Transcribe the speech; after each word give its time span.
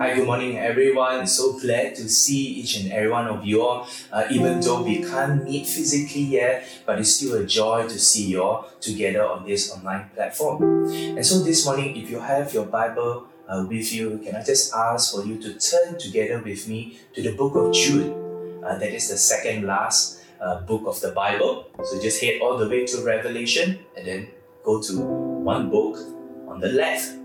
Hi, 0.00 0.14
good 0.14 0.24
morning, 0.24 0.56
everyone. 0.56 1.26
So 1.26 1.60
glad 1.60 1.94
to 1.96 2.08
see 2.08 2.56
each 2.56 2.80
and 2.80 2.90
every 2.90 3.10
one 3.10 3.26
of 3.26 3.44
you 3.44 3.60
all. 3.60 3.86
Uh, 4.10 4.24
even 4.30 4.58
though 4.62 4.82
we 4.82 5.04
can't 5.04 5.44
meet 5.44 5.66
physically 5.66 6.22
yet, 6.22 6.64
but 6.86 6.98
it's 6.98 7.16
still 7.16 7.34
a 7.34 7.44
joy 7.44 7.82
to 7.86 7.98
see 7.98 8.28
you 8.28 8.42
all 8.42 8.70
together 8.80 9.26
on 9.26 9.44
this 9.44 9.70
online 9.70 10.08
platform. 10.14 10.88
And 10.88 11.26
so 11.26 11.40
this 11.40 11.66
morning, 11.66 11.98
if 11.98 12.08
you 12.08 12.18
have 12.18 12.54
your 12.54 12.64
Bible 12.64 13.26
uh, 13.46 13.66
with 13.68 13.92
you, 13.92 14.16
can 14.24 14.36
I 14.36 14.42
just 14.42 14.72
ask 14.72 15.12
for 15.12 15.22
you 15.22 15.36
to 15.36 15.60
turn 15.60 15.98
together 15.98 16.40
with 16.42 16.66
me 16.66 16.98
to 17.12 17.20
the 17.20 17.36
book 17.36 17.54
of 17.54 17.74
Jude? 17.74 18.08
Uh, 18.64 18.78
that 18.78 18.94
is 18.94 19.10
the 19.10 19.18
second 19.18 19.66
last 19.66 20.24
uh, 20.40 20.62
book 20.62 20.84
of 20.86 20.98
the 21.02 21.10
Bible. 21.10 21.68
So 21.84 22.00
just 22.00 22.22
head 22.22 22.40
all 22.40 22.56
the 22.56 22.70
way 22.70 22.86
to 22.86 23.04
Revelation 23.04 23.80
and 23.98 24.06
then 24.06 24.28
go 24.64 24.80
to 24.80 24.96
one 24.96 25.68
book 25.68 25.98
on 26.48 26.58
the 26.60 26.72
left 26.72 27.19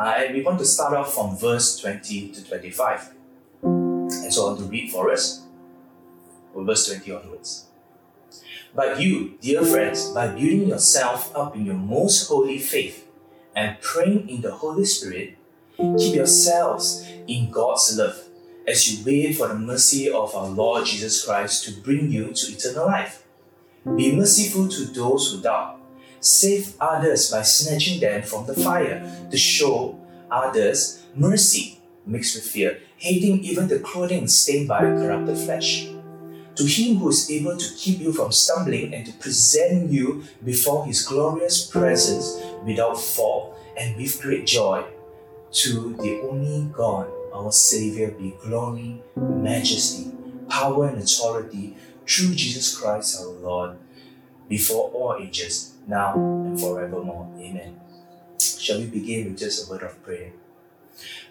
uh, 0.00 0.14
and 0.16 0.34
we 0.34 0.40
want 0.40 0.58
to 0.58 0.64
start 0.64 0.94
off 0.94 1.12
from 1.12 1.36
verse 1.36 1.78
20 1.78 2.30
to 2.30 2.48
25. 2.48 3.10
And 3.62 4.32
so 4.32 4.46
I 4.46 4.48
want 4.48 4.60
to 4.60 4.64
read 4.64 4.90
for 4.90 5.10
us 5.10 5.42
from 6.54 6.64
verse 6.64 6.86
20 6.86 7.12
onwards. 7.12 7.66
But 8.74 8.98
you, 8.98 9.36
dear 9.42 9.62
friends, 9.62 10.08
by 10.08 10.28
building 10.28 10.68
yourself 10.68 11.36
up 11.36 11.54
in 11.54 11.66
your 11.66 11.74
most 11.74 12.28
holy 12.28 12.56
faith 12.56 13.06
and 13.54 13.78
praying 13.82 14.30
in 14.30 14.40
the 14.40 14.52
Holy 14.52 14.86
Spirit, 14.86 15.36
keep 15.76 16.14
yourselves 16.14 17.06
in 17.26 17.50
God's 17.50 17.94
love 17.98 18.24
as 18.66 18.90
you 18.90 19.04
wait 19.04 19.36
for 19.36 19.48
the 19.48 19.54
mercy 19.54 20.10
of 20.10 20.34
our 20.34 20.48
Lord 20.48 20.86
Jesus 20.86 21.22
Christ 21.26 21.64
to 21.64 21.78
bring 21.78 22.10
you 22.10 22.32
to 22.32 22.52
eternal 22.52 22.86
life. 22.86 23.26
Be 23.96 24.16
merciful 24.16 24.66
to 24.68 24.84
those 24.86 25.30
who 25.30 25.42
doubt 25.42 25.79
save 26.20 26.74
others 26.80 27.30
by 27.30 27.42
snatching 27.42 28.00
them 28.00 28.22
from 28.22 28.46
the 28.46 28.54
fire, 28.54 29.00
to 29.30 29.36
show 29.36 29.98
others 30.30 31.02
mercy 31.14 31.80
mixed 32.06 32.34
with 32.34 32.44
fear, 32.44 32.78
hating 32.96 33.40
even 33.40 33.68
the 33.68 33.78
clothing 33.78 34.26
stained 34.28 34.68
by 34.68 34.80
corrupted 34.80 35.36
flesh. 35.38 35.88
To 36.56 36.64
him 36.66 36.96
who 36.96 37.08
is 37.08 37.30
able 37.30 37.56
to 37.56 37.74
keep 37.76 38.00
you 38.00 38.12
from 38.12 38.32
stumbling 38.32 38.92
and 38.92 39.06
to 39.06 39.12
present 39.14 39.90
you 39.90 40.24
before 40.44 40.84
his 40.84 41.02
glorious 41.02 41.66
presence 41.66 42.38
without 42.64 43.00
fault 43.00 43.56
and 43.78 43.96
with 43.96 44.20
great 44.20 44.46
joy, 44.46 44.84
to 45.52 45.96
the 45.96 46.20
only 46.28 46.70
God, 46.72 47.08
our 47.32 47.50
Savior, 47.52 48.10
be 48.10 48.34
glory, 48.42 49.02
majesty, 49.16 50.12
power, 50.48 50.88
and 50.88 50.98
authority 50.98 51.76
through 52.06 52.34
Jesus 52.34 52.76
Christ 52.76 53.20
our 53.20 53.28
Lord, 53.28 53.78
before 54.48 54.90
all 54.90 55.16
ages 55.20 55.69
now 55.86 56.14
and 56.14 56.60
forevermore. 56.60 57.28
Amen. 57.38 57.80
Shall 58.40 58.78
we 58.78 58.86
begin 58.86 59.26
with 59.26 59.38
just 59.38 59.66
a 59.66 59.70
word 59.70 59.82
of 59.82 60.02
prayer? 60.02 60.32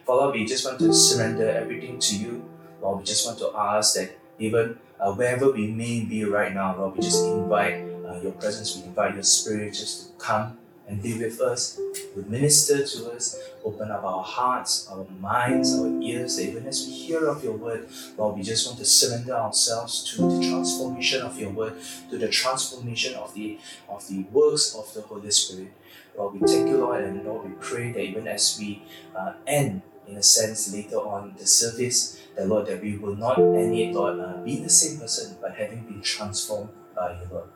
Father, 0.05 0.31
we 0.31 0.45
just 0.45 0.65
want 0.65 0.79
to 0.79 0.93
surrender 0.93 1.49
everything 1.49 1.99
to 1.99 2.17
you. 2.17 2.45
Lord, 2.81 2.99
we 2.99 3.05
just 3.05 3.25
want 3.25 3.39
to 3.39 3.51
ask 3.55 3.95
that 3.95 4.17
even 4.39 4.79
uh, 4.99 5.13
wherever 5.13 5.51
we 5.51 5.67
may 5.67 6.01
be 6.01 6.23
right 6.25 6.53
now, 6.53 6.77
Lord, 6.77 6.95
we 6.95 7.01
just 7.01 7.25
invite 7.25 7.83
uh, 8.05 8.19
your 8.21 8.33
presence, 8.33 8.77
we 8.77 8.83
invite 8.83 9.15
your 9.15 9.23
spirit 9.23 9.73
just 9.73 10.07
to 10.07 10.23
come 10.23 10.58
and 10.89 11.01
be 11.01 11.13
with 11.17 11.39
us, 11.39 11.79
would 12.15 12.29
minister 12.29 12.83
to 12.83 13.11
us, 13.11 13.37
open 13.63 13.91
up 13.91 14.03
our 14.03 14.23
hearts, 14.23 14.89
our 14.91 15.05
minds, 15.19 15.77
our 15.79 15.87
ears, 16.01 16.41
even 16.41 16.65
as 16.65 16.85
we 16.85 16.93
hear 16.93 17.27
of 17.27 17.43
your 17.43 17.55
word. 17.55 17.87
Lord, 18.17 18.37
we 18.37 18.43
just 18.43 18.65
want 18.65 18.79
to 18.79 18.85
surrender 18.85 19.33
ourselves 19.33 20.03
to 20.11 20.21
the 20.23 20.49
transformation 20.49 21.21
of 21.21 21.39
your 21.39 21.51
word, 21.51 21.75
to 22.09 22.17
the 22.17 22.27
transformation 22.27 23.13
of 23.15 23.33
the 23.35 23.59
of 23.87 24.07
the 24.07 24.23
works 24.31 24.75
of 24.75 24.91
the 24.93 25.01
Holy 25.01 25.31
Spirit. 25.31 25.71
Lord, 26.17 26.33
we 26.33 26.47
thank 26.47 26.67
you, 26.67 26.77
Lord, 26.77 27.03
and 27.03 27.23
Lord, 27.23 27.47
we 27.47 27.55
pray 27.59 27.91
that 27.91 28.01
even 28.01 28.27
as 28.27 28.57
we 28.59 28.81
uh, 29.15 29.33
end, 29.45 29.83
in 30.07 30.17
a 30.17 30.23
sense, 30.23 30.73
later 30.73 30.97
on 30.97 31.35
the 31.37 31.45
service, 31.45 32.19
that 32.35 32.47
Lord, 32.47 32.65
that 32.65 32.81
we 32.81 32.97
will 32.97 33.15
not 33.15 33.37
end 33.37 33.75
it, 33.75 33.93
Lord, 33.93 34.19
uh, 34.19 34.41
being 34.43 34.63
the 34.63 34.69
same 34.69 34.99
person, 34.99 35.37
but 35.39 35.55
having 35.55 35.83
been 35.85 36.01
transformed 36.01 36.69
by 36.95 37.11
you, 37.13 37.27
Lord. 37.31 37.49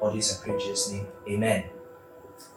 All 0.00 0.10
I 0.10 0.20
pray 0.42 0.52
in 0.52 0.60
Jesus' 0.60 0.92
name. 0.92 1.06
Amen. 1.28 1.64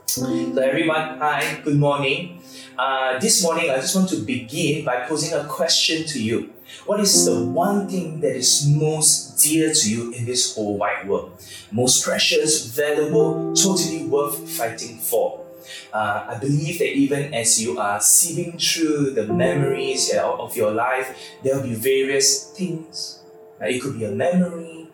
So 0.10 0.24
everyone, 0.26 1.20
hi, 1.20 1.60
good 1.66 1.78
morning. 1.78 2.42
Uh, 2.80 3.20
this 3.20 3.44
morning, 3.44 3.70
I 3.70 3.76
just 3.76 3.94
want 3.94 4.08
to 4.12 4.16
begin 4.16 4.86
by 4.86 5.02
posing 5.02 5.38
a 5.38 5.44
question 5.44 6.06
to 6.06 6.24
you. 6.24 6.54
What 6.86 7.02
is 7.02 7.26
the 7.26 7.44
one 7.44 7.90
thing 7.90 8.22
that 8.22 8.34
is 8.34 8.66
most 8.66 9.44
dear 9.44 9.74
to 9.74 9.92
you 9.92 10.14
in 10.14 10.24
this 10.24 10.56
whole 10.56 10.78
wide 10.78 11.10
world? 11.10 11.34
Most 11.74 12.06
precious, 12.06 12.68
valuable, 12.68 13.54
totally 13.54 14.06
worth 14.06 14.50
fighting 14.50 14.98
for? 14.98 15.46
Uh, 15.92 16.24
I 16.30 16.38
believe 16.40 16.80
that 16.80 16.94
even 16.94 17.34
as 17.34 17.62
you 17.62 17.78
are 17.78 18.00
sieving 18.00 18.56
through 18.64 19.12
the 19.12 19.28
memories 19.28 20.14
of 20.16 20.56
your 20.56 20.72
life, 20.72 21.18
there 21.44 21.58
will 21.58 21.68
be 21.68 21.76
various 21.76 22.52
things. 22.52 23.20
It 23.60 23.82
could 23.82 24.00
be 24.00 24.06
a 24.06 24.12
memory, 24.12 24.88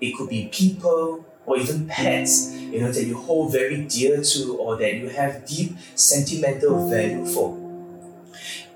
it 0.00 0.16
could 0.16 0.28
be 0.28 0.46
people, 0.46 1.24
or 1.46 1.58
even 1.58 1.86
pets, 1.86 2.54
you 2.54 2.80
know, 2.80 2.92
that 2.92 3.04
you 3.04 3.16
hold 3.16 3.52
very 3.52 3.82
dear 3.84 4.22
to 4.22 4.56
or 4.56 4.76
that 4.76 4.94
you 4.94 5.08
have 5.08 5.46
deep 5.46 5.76
sentimental 5.94 6.88
value 6.88 7.26
for. 7.26 7.56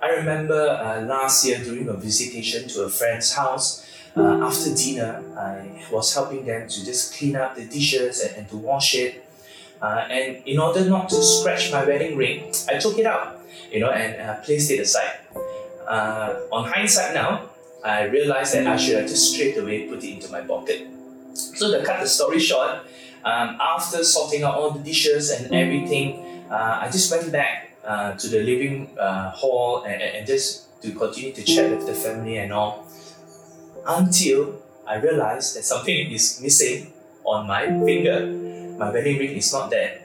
I 0.02 0.08
remember 0.08 0.60
uh, 0.60 1.02
last 1.02 1.46
year 1.46 1.58
during 1.58 1.88
a 1.88 1.94
visitation 1.94 2.68
to 2.68 2.82
a 2.82 2.90
friend's 2.90 3.32
house, 3.32 3.88
uh, 4.16 4.46
after 4.46 4.74
dinner, 4.74 5.22
I 5.36 5.82
was 5.90 6.14
helping 6.14 6.44
them 6.46 6.68
to 6.68 6.84
just 6.84 7.16
clean 7.16 7.36
up 7.36 7.56
the 7.56 7.64
dishes 7.64 8.20
and, 8.20 8.36
and 8.36 8.48
to 8.50 8.56
wash 8.56 8.94
it. 8.94 9.24
Uh, 9.82 10.06
and 10.08 10.42
in 10.46 10.58
order 10.58 10.88
not 10.88 11.08
to 11.08 11.22
scratch 11.22 11.72
my 11.72 11.84
wedding 11.84 12.16
ring, 12.16 12.52
I 12.68 12.78
took 12.78 12.98
it 12.98 13.06
out, 13.06 13.40
you 13.72 13.80
know, 13.80 13.90
and 13.90 14.20
uh, 14.20 14.40
placed 14.42 14.70
it 14.70 14.78
aside. 14.80 15.18
Uh, 15.86 16.40
on 16.52 16.70
hindsight 16.70 17.14
now, 17.14 17.50
I 17.84 18.04
realized 18.04 18.54
that 18.54 18.66
I 18.66 18.76
should 18.76 18.96
have 18.96 19.08
just 19.08 19.34
straight 19.34 19.58
away 19.58 19.86
put 19.88 20.02
it 20.02 20.10
into 20.14 20.30
my 20.30 20.40
pocket. 20.40 20.86
So 21.34 21.70
to 21.76 21.84
cut 21.84 22.00
the 22.00 22.06
story 22.06 22.38
short, 22.38 22.86
um, 23.24 23.58
after 23.60 24.04
sorting 24.04 24.42
out 24.44 24.54
all 24.54 24.70
the 24.70 24.80
dishes 24.80 25.30
and 25.30 25.52
everything, 25.54 26.46
uh, 26.50 26.78
I 26.82 26.90
just 26.90 27.10
went 27.10 27.32
back 27.32 27.76
uh, 27.84 28.12
to 28.14 28.28
the 28.28 28.40
living 28.40 28.96
uh, 28.98 29.30
hall 29.30 29.82
and, 29.82 30.00
and 30.00 30.26
just 30.26 30.80
to 30.82 30.92
continue 30.92 31.32
to 31.32 31.42
chat 31.42 31.70
with 31.70 31.86
the 31.86 31.94
family 31.94 32.38
and 32.38 32.52
all, 32.52 32.86
until 33.86 34.62
I 34.86 34.96
realized 34.96 35.56
that 35.56 35.64
something 35.64 36.10
is 36.12 36.40
missing 36.40 36.92
on 37.24 37.46
my 37.46 37.66
finger. 37.66 38.26
My 38.78 38.90
wedding 38.90 39.18
ring 39.18 39.36
is 39.36 39.52
not 39.52 39.70
there, 39.70 40.02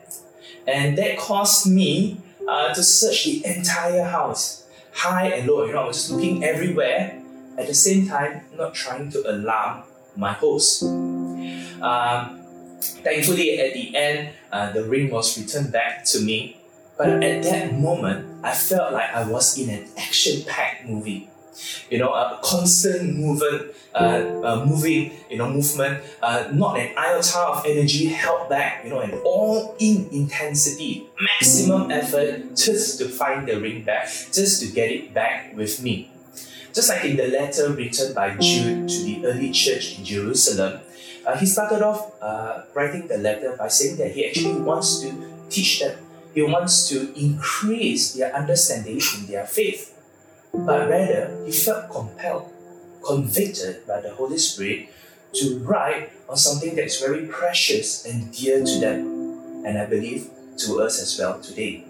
and 0.68 0.96
that 0.98 1.18
caused 1.18 1.66
me 1.66 2.22
uh, 2.48 2.72
to 2.74 2.84
search 2.84 3.26
the 3.26 3.44
entire 3.46 4.04
house, 4.04 4.68
high 4.94 5.28
and 5.30 5.48
low. 5.48 5.66
You 5.66 5.74
know, 5.74 5.84
I 5.84 5.88
was 5.88 5.98
just 5.98 6.12
looking 6.12 6.44
everywhere. 6.44 7.16
At 7.58 7.68
the 7.68 7.74
same 7.74 8.08
time, 8.08 8.46
not 8.56 8.74
trying 8.74 9.12
to 9.12 9.30
alarm 9.30 9.84
my 10.16 10.32
host. 10.32 10.84
Um, 11.82 12.42
thankfully, 12.80 13.60
at 13.60 13.74
the 13.74 13.96
end, 13.96 14.30
uh, 14.52 14.72
the 14.72 14.84
ring 14.84 15.10
was 15.10 15.38
returned 15.38 15.72
back 15.72 16.06
to 16.06 16.22
me. 16.22 16.58
But 16.98 17.24
at 17.24 17.44
that 17.44 17.80
moment, 17.80 18.44
I 18.44 18.54
felt 18.54 18.92
like 18.92 19.10
I 19.14 19.24
was 19.24 19.58
in 19.58 19.70
an 19.70 19.88
action-packed 19.98 20.86
movie. 20.86 21.30
You 21.90 21.98
know, 21.98 22.14
a 22.14 22.40
constant 22.44 23.18
movement, 23.18 23.72
uh, 23.96 24.42
uh, 24.44 24.66
moving, 24.66 25.12
you 25.30 25.38
know, 25.38 25.50
movement, 25.50 26.04
uh, 26.22 26.50
not 26.54 26.80
an 26.80 26.98
iota 26.98 27.40
of 27.40 27.66
energy 27.66 28.06
held 28.08 28.50
back, 28.50 28.84
you 28.84 28.92
know, 28.92 29.00
an 29.00 29.12
all-in 29.26 30.10
intensity, 30.12 31.08
maximum 31.20 31.92
effort 31.92 32.56
just 32.56 33.00
to 33.00 33.10
find 33.10 33.48
the 33.48 33.60
ring 33.60 33.84
back, 33.84 34.08
just 34.08 34.62
to 34.62 34.68
get 34.68 34.92
it 34.92 35.14
back 35.14 35.56
with 35.56 35.82
me. 35.82 36.12
Just 36.74 36.90
like 36.90 37.04
in 37.04 37.18
the 37.18 37.28
letter 37.28 37.74
written 37.74 38.14
by 38.14 38.36
Jude 38.38 38.88
to 38.88 39.04
the 39.04 39.26
early 39.26 39.52
church 39.52 39.98
in 39.98 40.06
Jerusalem, 40.06 40.82
uh, 41.30 41.38
he 41.38 41.46
started 41.46 41.86
off 41.86 42.12
uh, 42.22 42.64
writing 42.74 43.08
the 43.08 43.18
letter 43.18 43.56
by 43.56 43.68
saying 43.68 43.98
that 43.98 44.12
he 44.12 44.26
actually 44.26 44.60
wants 44.60 45.00
to 45.02 45.14
teach 45.50 45.80
them, 45.80 45.98
he 46.34 46.42
wants 46.42 46.90
to 46.90 47.14
increase 47.14 48.14
their 48.14 48.34
understanding 48.36 49.00
in 49.18 49.28
their 49.28 49.46
faith. 49.46 49.94
But 50.52 50.90
rather, 50.90 51.44
he 51.46 51.52
felt 51.52 51.92
compelled, 51.92 52.52
convicted 53.06 53.86
by 53.86 54.02
the 54.02 54.10
Holy 54.10 54.40
Spirit 54.40 54.90
to 55.34 55.60
write 55.60 56.10
on 56.28 56.38
something 56.38 56.76
that 56.76 56.86
is 56.86 57.00
very 57.00 57.28
precious 57.28 58.06
and 58.06 58.34
dear 58.34 58.66
to 58.66 58.80
them, 58.80 59.64
and 59.66 59.78
I 59.78 59.86
believe 59.86 60.30
to 60.66 60.82
us 60.82 61.00
as 61.00 61.18
well 61.20 61.40
today. 61.40 61.86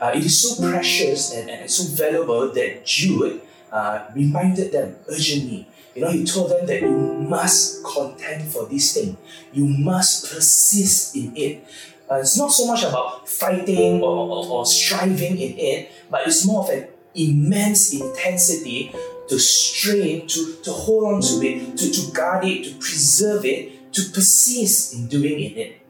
Uh, 0.00 0.12
it 0.14 0.24
is 0.24 0.40
so 0.40 0.70
precious 0.70 1.34
and, 1.34 1.50
and 1.50 1.70
so 1.70 1.84
valuable 1.94 2.52
that 2.52 2.86
Jude 2.86 3.42
uh, 3.70 4.06
reminded 4.14 4.72
them 4.72 4.96
urgently. 5.08 5.68
You 5.96 6.02
know, 6.02 6.10
he 6.10 6.26
told 6.26 6.50
them 6.50 6.66
that 6.66 6.82
you 6.82 6.90
must 6.90 7.82
contend 7.82 8.52
for 8.52 8.66
this 8.66 8.92
thing. 8.92 9.16
You 9.54 9.66
must 9.66 10.30
persist 10.30 11.16
in 11.16 11.34
it. 11.34 11.64
Uh, 12.10 12.16
it's 12.16 12.36
not 12.36 12.52
so 12.52 12.66
much 12.66 12.84
about 12.84 13.26
fighting 13.26 14.02
or, 14.02 14.28
or, 14.28 14.46
or 14.46 14.66
striving 14.66 15.38
in 15.38 15.58
it, 15.58 15.90
but 16.10 16.26
it's 16.26 16.46
more 16.46 16.64
of 16.64 16.68
an 16.68 16.88
immense 17.14 17.94
intensity 17.94 18.92
to 19.28 19.38
strain, 19.38 20.26
to, 20.26 20.56
to 20.62 20.70
hold 20.70 21.14
on 21.14 21.20
to 21.22 21.40
it, 21.46 21.78
to, 21.78 21.90
to 21.90 22.12
guard 22.12 22.44
it, 22.44 22.64
to 22.64 22.74
preserve 22.74 23.46
it, 23.46 23.90
to 23.94 24.02
persist 24.12 24.94
in 24.94 25.08
doing 25.08 25.40
in 25.40 25.56
it. 25.56 25.80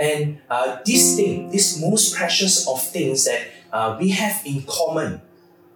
And 0.00 0.40
uh, 0.50 0.78
this 0.84 1.14
thing, 1.14 1.50
this 1.50 1.80
most 1.80 2.16
precious 2.16 2.66
of 2.66 2.82
things 2.82 3.24
that 3.26 3.40
uh, 3.72 3.96
we 4.00 4.10
have 4.10 4.42
in 4.44 4.64
common 4.66 5.22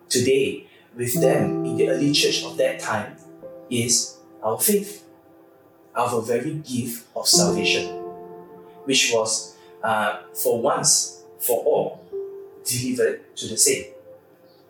today 0.09 0.67
with 0.97 1.21
them 1.21 1.65
in 1.65 1.77
the 1.77 1.91
early 1.91 2.13
church 2.13 2.45
of 2.45 2.57
that 2.57 2.81
time 2.81 3.17
is 3.71 4.17
our 4.43 4.59
faith, 4.59 5.05
our 5.95 6.21
very 6.23 6.55
gift 6.55 7.07
of 7.15 7.27
salvation, 7.27 7.87
which 8.85 9.11
was 9.13 9.57
uh, 9.83 10.21
for 10.35 10.61
once 10.61 11.23
for 11.39 11.63
all 11.65 12.05
delivered 12.65 13.35
to 13.37 13.49
the 13.49 13.57
saint. 13.57 13.89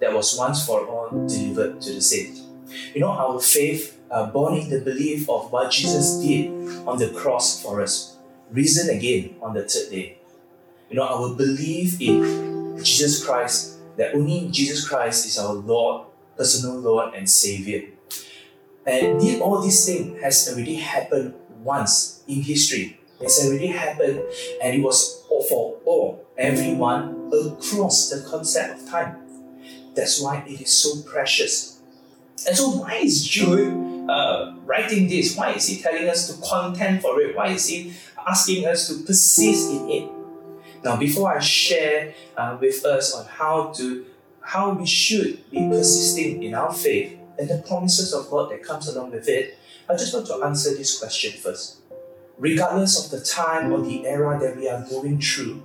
That 0.01 0.13
was 0.13 0.37
once 0.39 0.65
for 0.65 0.87
all 0.87 1.27
delivered 1.27 1.81
to 1.83 1.93
the 1.93 2.01
saint. 2.01 2.39
You 2.95 3.01
know, 3.01 3.11
our 3.11 3.41
faith, 3.41 3.99
uh, 4.11 4.27
born 4.27 4.55
in 4.55 4.71
the 4.71 4.81
belief 4.81 5.29
of 5.29 5.51
what 5.51 5.71
Jesus 5.71 6.21
did 6.21 6.51
on 6.87 6.99
the 6.99 7.11
cross 7.11 7.63
for 7.63 7.83
us, 7.83 8.17
risen 8.51 8.95
again 8.95 9.37
on 9.43 9.55
the 9.55 9.63
third 9.63 9.91
day. 9.91 10.19
You 10.91 10.97
know, 10.97 11.03
our 11.03 11.35
belief 11.35 12.01
in 12.01 12.83
Jesus 12.83 13.25
Christ, 13.25 13.79
that 13.97 14.15
only 14.15 14.49
Jesus 14.51 14.89
Christ 14.89 15.27
is 15.27 15.39
our 15.39 15.53
Lord, 15.53 16.07
personal 16.39 16.79
Lord 16.79 17.15
and 17.15 17.29
Savior. 17.29 17.89
And 18.87 19.43
all 19.43 19.61
these 19.61 19.85
things 19.85 20.23
has 20.23 20.49
already 20.49 20.77
happened 20.77 21.35
once 21.63 22.23
in 22.27 22.41
history. 22.43 22.99
It's 23.21 23.45
already 23.45 23.67
happened, 23.67 24.23
and 24.63 24.77
it 24.77 24.81
was 24.81 25.25
for 25.29 25.77
all, 25.85 26.25
everyone 26.39 27.31
across 27.33 28.11
the 28.11 28.25
concept 28.29 28.81
of 28.81 28.89
time. 28.89 29.17
That's 29.95 30.23
why 30.23 30.45
it 30.47 30.61
is 30.61 30.71
so 30.71 31.03
precious. 31.03 31.81
And 32.47 32.57
so, 32.57 32.71
why 32.71 32.95
is 32.95 33.27
Jude 33.27 34.09
uh, 34.09 34.55
writing 34.65 35.09
this? 35.09 35.37
Why 35.37 35.51
is 35.51 35.67
he 35.67 35.83
telling 35.83 36.09
us 36.09 36.29
to 36.29 36.41
contend 36.49 37.03
for 37.03 37.21
it? 37.21 37.35
Why 37.35 37.49
is 37.49 37.67
he 37.67 37.93
asking 38.27 38.67
us 38.67 38.87
to 38.89 39.05
persist 39.05 39.73
in 39.73 39.91
it? 39.91 40.11
Now, 40.85 40.97
before 40.97 41.37
I 41.37 41.41
share 41.41 42.15
uh, 42.37 42.57
with 42.61 42.85
us 42.85 43.13
on 43.13 43.27
how 43.27 43.73
to 43.73 44.07
how 44.49 44.73
we 44.73 44.87
should 44.87 45.51
be 45.51 45.69
persisting 45.69 46.43
in 46.43 46.55
our 46.55 46.73
faith 46.73 47.19
and 47.39 47.51
the 47.51 47.63
promises 47.69 48.15
of 48.15 48.31
God 48.31 48.51
that 48.51 48.63
comes 48.63 48.89
along 48.89 49.11
with 49.11 49.29
it, 49.29 49.59
I 49.91 49.93
just 49.93 50.15
want 50.15 50.27
to 50.29 50.43
answer 50.43 50.75
this 50.75 50.99
question 50.99 51.39
first. 51.39 51.77
Regardless 52.39 53.05
of 53.05 53.11
the 53.11 53.23
time 53.23 53.71
or 53.71 53.83
the 53.83 54.07
era 54.07 54.39
that 54.41 54.57
we 54.57 54.67
are 54.67 54.87
going 54.89 55.21
through, 55.21 55.63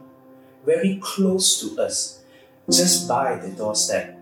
very 0.66 1.00
close 1.02 1.62
to 1.62 1.82
us, 1.82 2.24
just 2.70 3.08
by 3.08 3.38
the 3.38 3.52
doorstep, 3.52 4.20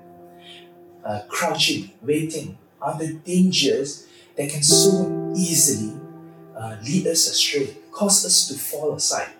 uh, 1.03 1.21
crouching, 1.27 1.93
waiting, 2.03 2.59
are 2.79 2.99
the 2.99 3.13
dangers 3.13 4.05
that 4.37 4.51
can 4.51 4.61
so 4.61 5.33
easily 5.35 5.99
uh, 6.55 6.75
lead 6.83 7.07
us 7.07 7.27
astray, 7.27 7.77
cause 7.91 8.23
us 8.23 8.47
to 8.47 8.53
fall 8.53 8.93
aside. 8.93 9.31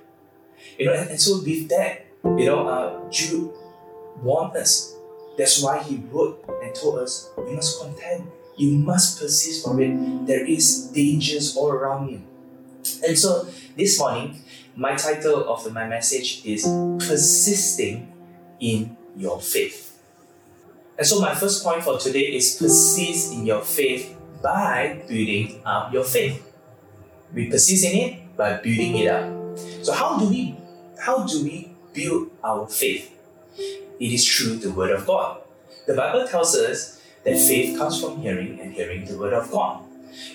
You 0.80 0.88
know, 0.88 0.94
and, 0.94 1.12
and 1.12 1.22
so 1.22 1.44
with 1.44 1.70
that, 1.70 2.08
you 2.24 2.46
know, 2.46 2.68
uh, 2.68 3.10
Jude 3.12 3.52
warned 4.24 4.58
us. 4.58 4.91
That's 5.42 5.60
why 5.60 5.82
he 5.82 5.98
wrote 6.12 6.46
and 6.62 6.70
told 6.76 7.00
us, 7.00 7.32
you 7.36 7.56
must 7.56 7.82
contend. 7.82 8.30
You 8.58 8.78
must 8.78 9.20
persist 9.20 9.66
for 9.66 9.82
it. 9.82 10.28
There 10.28 10.46
is 10.46 10.92
dangers 10.94 11.58
all 11.58 11.72
around 11.72 12.12
you. 12.12 12.22
And 13.08 13.18
so 13.18 13.48
this 13.76 13.98
morning, 13.98 14.38
my 14.76 14.94
title 14.94 15.52
of 15.52 15.66
my 15.74 15.88
message 15.88 16.46
is 16.46 16.62
Persisting 17.00 18.14
in 18.60 18.96
Your 19.18 19.42
Faith. 19.42 19.98
And 20.96 21.08
so 21.08 21.20
my 21.20 21.34
first 21.34 21.64
point 21.64 21.82
for 21.82 21.98
today 21.98 22.38
is 22.38 22.62
persist 22.62 23.34
in 23.34 23.44
your 23.44 23.62
faith 23.62 24.16
by 24.44 25.02
building 25.10 25.60
up 25.66 25.92
your 25.92 26.04
faith. 26.04 26.38
We 27.34 27.50
persist 27.50 27.84
in 27.86 27.98
it 27.98 28.38
by 28.38 28.58
building 28.58 28.96
it 28.96 29.08
up. 29.08 29.58
So 29.82 29.92
how 29.92 30.20
do 30.20 30.30
we 30.30 30.56
how 31.00 31.26
do 31.26 31.44
we 31.44 31.74
build 31.94 32.30
our 32.44 32.68
faith? 32.68 33.18
It 34.02 34.12
is 34.14 34.26
through 34.28 34.56
the 34.56 34.72
word 34.72 34.90
of 34.90 35.06
God. 35.06 35.42
The 35.86 35.94
Bible 35.94 36.28
tells 36.28 36.56
us 36.56 37.00
that 37.24 37.38
faith 37.38 37.78
comes 37.78 38.02
from 38.02 38.20
hearing 38.20 38.60
and 38.60 38.74
hearing 38.74 39.06
the 39.06 39.16
word 39.16 39.34
of 39.34 39.52
God. 39.52 39.84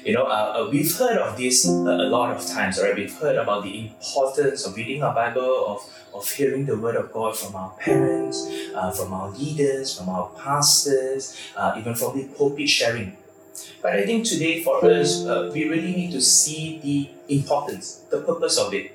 You 0.05 0.13
know, 0.15 0.23
uh, 0.23 0.55
uh, 0.57 0.71
we've 0.71 0.95
heard 0.97 1.19
of 1.19 1.37
this 1.37 1.69
uh, 1.69 1.73
a 1.73 2.07
lot 2.07 2.31
of 2.31 2.47
times, 2.47 2.79
right? 2.81 2.95
We've 2.95 3.13
heard 3.19 3.35
about 3.35 3.65
the 3.65 3.89
importance 3.89 4.65
of 4.65 4.77
reading 4.77 5.03
our 5.03 5.13
Bible, 5.13 5.67
of, 5.67 5.81
of 6.15 6.31
hearing 6.31 6.65
the 6.65 6.79
Word 6.79 6.95
of 6.95 7.13
God 7.13 7.37
from 7.37 7.57
our 7.57 7.71
parents, 7.71 8.47
uh, 8.73 8.93
from 8.93 9.13
our 9.13 9.31
leaders, 9.31 9.99
from 9.99 10.11
our 10.11 10.31
pastors, 10.39 11.37
uh, 11.57 11.75
even 11.77 11.97
from 11.97 12.17
the 12.17 12.29
pulpit 12.39 12.69
sharing. 12.69 13.17
But 13.83 13.95
I 13.95 14.07
think 14.07 14.27
today 14.27 14.63
for 14.63 14.85
us, 14.85 15.25
we 15.53 15.69
really 15.69 15.93
need 15.93 16.13
to 16.13 16.21
see 16.21 16.79
the 16.79 17.35
importance, 17.35 18.05
the 18.13 18.21
purpose 18.21 18.59
of 18.59 18.73
it. 18.73 18.93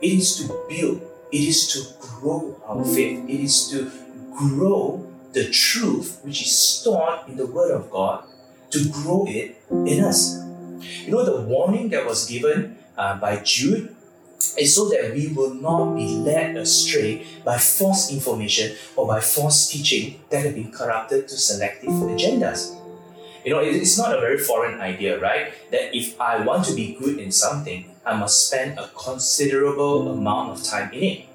It 0.00 0.12
is 0.12 0.36
to 0.36 0.48
build, 0.70 1.02
it 1.30 1.42
is 1.42 1.68
to 1.74 1.84
grow 2.00 2.58
our 2.66 2.82
faith, 2.82 3.28
it 3.28 3.40
is 3.40 3.68
to 3.70 4.05
grow 4.36 5.06
the 5.32 5.48
truth 5.50 6.20
which 6.22 6.42
is 6.42 6.56
stored 6.56 7.28
in 7.28 7.36
the 7.36 7.46
Word 7.46 7.72
of 7.72 7.90
God 7.90 8.24
to 8.70 8.88
grow 8.90 9.24
it 9.28 9.56
in 9.70 10.04
us. 10.04 10.38
You 11.04 11.12
know, 11.12 11.24
the 11.24 11.42
warning 11.42 11.88
that 11.90 12.06
was 12.06 12.28
given 12.28 12.78
uh, 12.96 13.18
by 13.18 13.36
Jude 13.38 13.94
is 14.58 14.74
so 14.74 14.88
that 14.88 15.12
we 15.14 15.28
will 15.28 15.54
not 15.54 15.94
be 15.94 16.06
led 16.06 16.56
astray 16.56 17.26
by 17.44 17.58
false 17.58 18.12
information 18.12 18.76
or 18.94 19.06
by 19.06 19.20
false 19.20 19.68
teaching 19.68 20.20
that 20.30 20.44
have 20.44 20.54
been 20.54 20.72
corrupted 20.72 21.28
to 21.28 21.36
selective 21.36 21.90
agendas. 21.90 22.76
You 23.44 23.52
know, 23.52 23.60
it's 23.60 23.96
not 23.96 24.16
a 24.16 24.20
very 24.20 24.38
foreign 24.38 24.80
idea, 24.80 25.20
right? 25.20 25.52
That 25.70 25.94
if 25.96 26.20
I 26.20 26.44
want 26.44 26.64
to 26.66 26.74
be 26.74 26.96
good 26.98 27.18
in 27.18 27.30
something, 27.30 27.94
I 28.04 28.16
must 28.16 28.48
spend 28.48 28.78
a 28.78 28.88
considerable 28.88 30.10
amount 30.10 30.50
of 30.50 30.64
time 30.64 30.92
in 30.92 31.02
it. 31.02 31.25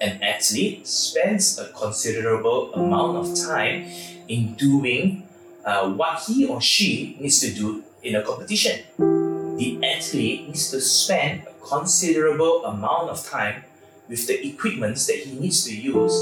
An 0.00 0.22
athlete 0.22 0.86
spends 0.86 1.58
a 1.58 1.68
considerable 1.72 2.72
amount 2.74 3.16
of 3.16 3.36
time 3.36 3.90
in 4.28 4.54
doing 4.54 5.26
uh, 5.64 5.90
what 5.90 6.22
he 6.22 6.46
or 6.46 6.60
she 6.60 7.16
needs 7.18 7.40
to 7.40 7.52
do 7.52 7.82
in 8.02 8.14
a 8.14 8.22
competition. 8.22 8.84
The 8.96 9.80
athlete 9.82 10.46
needs 10.46 10.70
to 10.70 10.80
spend 10.80 11.42
a 11.48 11.66
considerable 11.66 12.64
amount 12.64 13.10
of 13.10 13.26
time 13.26 13.64
with 14.08 14.26
the 14.28 14.46
equipments 14.46 15.06
that 15.08 15.16
he 15.16 15.38
needs 15.38 15.64
to 15.64 15.76
use 15.76 16.14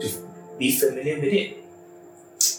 to 0.00 0.08
be 0.58 0.76
familiar 0.76 1.16
with 1.16 1.32
it. 1.32 1.56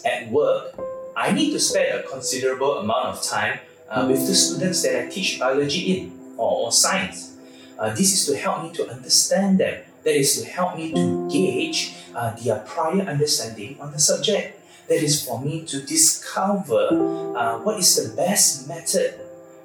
At 0.04 0.28
work, 0.30 0.74
I 1.16 1.30
need 1.30 1.52
to 1.52 1.60
spend 1.60 2.00
a 2.00 2.02
considerable 2.02 2.78
amount 2.78 3.06
of 3.06 3.22
time 3.22 3.60
uh, 3.88 4.06
with 4.08 4.26
the 4.26 4.34
students 4.34 4.82
that 4.82 5.04
I 5.04 5.08
teach 5.08 5.38
biology 5.38 5.98
in 5.98 6.34
or, 6.36 6.66
or 6.66 6.72
science. 6.72 7.36
Uh, 7.78 7.90
this 7.90 8.12
is 8.12 8.26
to 8.26 8.36
help 8.36 8.64
me 8.64 8.72
to 8.74 8.90
understand 8.90 9.58
them. 9.58 9.82
That 10.04 10.16
is 10.16 10.40
to 10.40 10.48
help 10.48 10.76
me 10.76 10.92
to 10.92 11.28
gauge 11.30 11.96
uh, 12.14 12.34
their 12.36 12.60
prior 12.60 13.02
understanding 13.02 13.78
on 13.80 13.92
the 13.92 13.98
subject 13.98 14.58
that 14.88 15.02
is 15.02 15.22
for 15.24 15.40
me 15.40 15.64
to 15.66 15.82
discover 15.82 16.88
uh, 17.36 17.58
what 17.58 17.78
is 17.78 17.94
the 17.96 18.16
best 18.16 18.68
method 18.68 19.20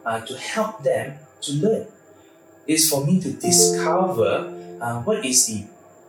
uh, 0.05 0.19
to 0.21 0.37
help 0.37 0.83
them 0.83 1.17
to 1.41 1.53
learn. 1.53 1.87
It's 2.67 2.89
for 2.89 3.05
me 3.05 3.21
to 3.21 3.31
discover 3.31 4.51
uh, 4.81 5.01
what 5.03 5.25
is 5.25 5.47
the 5.47 5.65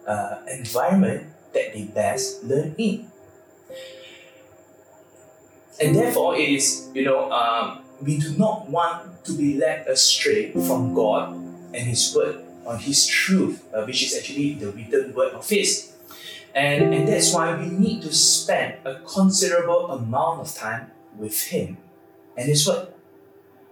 uh, 0.07 0.43
environment 0.51 1.27
that 1.53 1.73
they 1.73 1.85
best 1.85 2.45
learn 2.45 2.75
in. 2.77 3.11
And 5.81 5.95
therefore, 5.95 6.37
it 6.37 6.49
is, 6.49 6.89
you 6.95 7.05
know, 7.05 7.31
um, 7.33 7.83
we 8.01 8.19
do 8.19 8.37
not 8.37 8.69
want 8.69 9.25
to 9.25 9.33
be 9.33 9.59
led 9.59 9.87
astray 9.87 10.53
from 10.53 10.95
God 10.95 11.35
and 11.35 11.83
His 11.83 12.15
Word, 12.15 12.44
on 12.67 12.79
His 12.79 13.07
truth, 13.07 13.65
uh, 13.75 13.85
which 13.85 14.03
is 14.03 14.17
actually 14.17 14.55
the 14.55 14.71
written 14.71 15.15
Word 15.15 15.33
of 15.33 15.49
His. 15.49 15.93
And, 16.55 16.95
and 16.95 17.09
that's 17.09 17.35
why 17.35 17.57
we 17.57 17.67
need 17.67 18.03
to 18.03 18.13
spend 18.13 18.77
a 18.85 19.01
considerable 19.01 19.91
amount 19.91 20.41
of 20.41 20.55
time 20.55 20.93
with 21.17 21.43
Him 21.43 21.79
and 22.37 22.49
His 22.49 22.67
Word. 22.67 22.89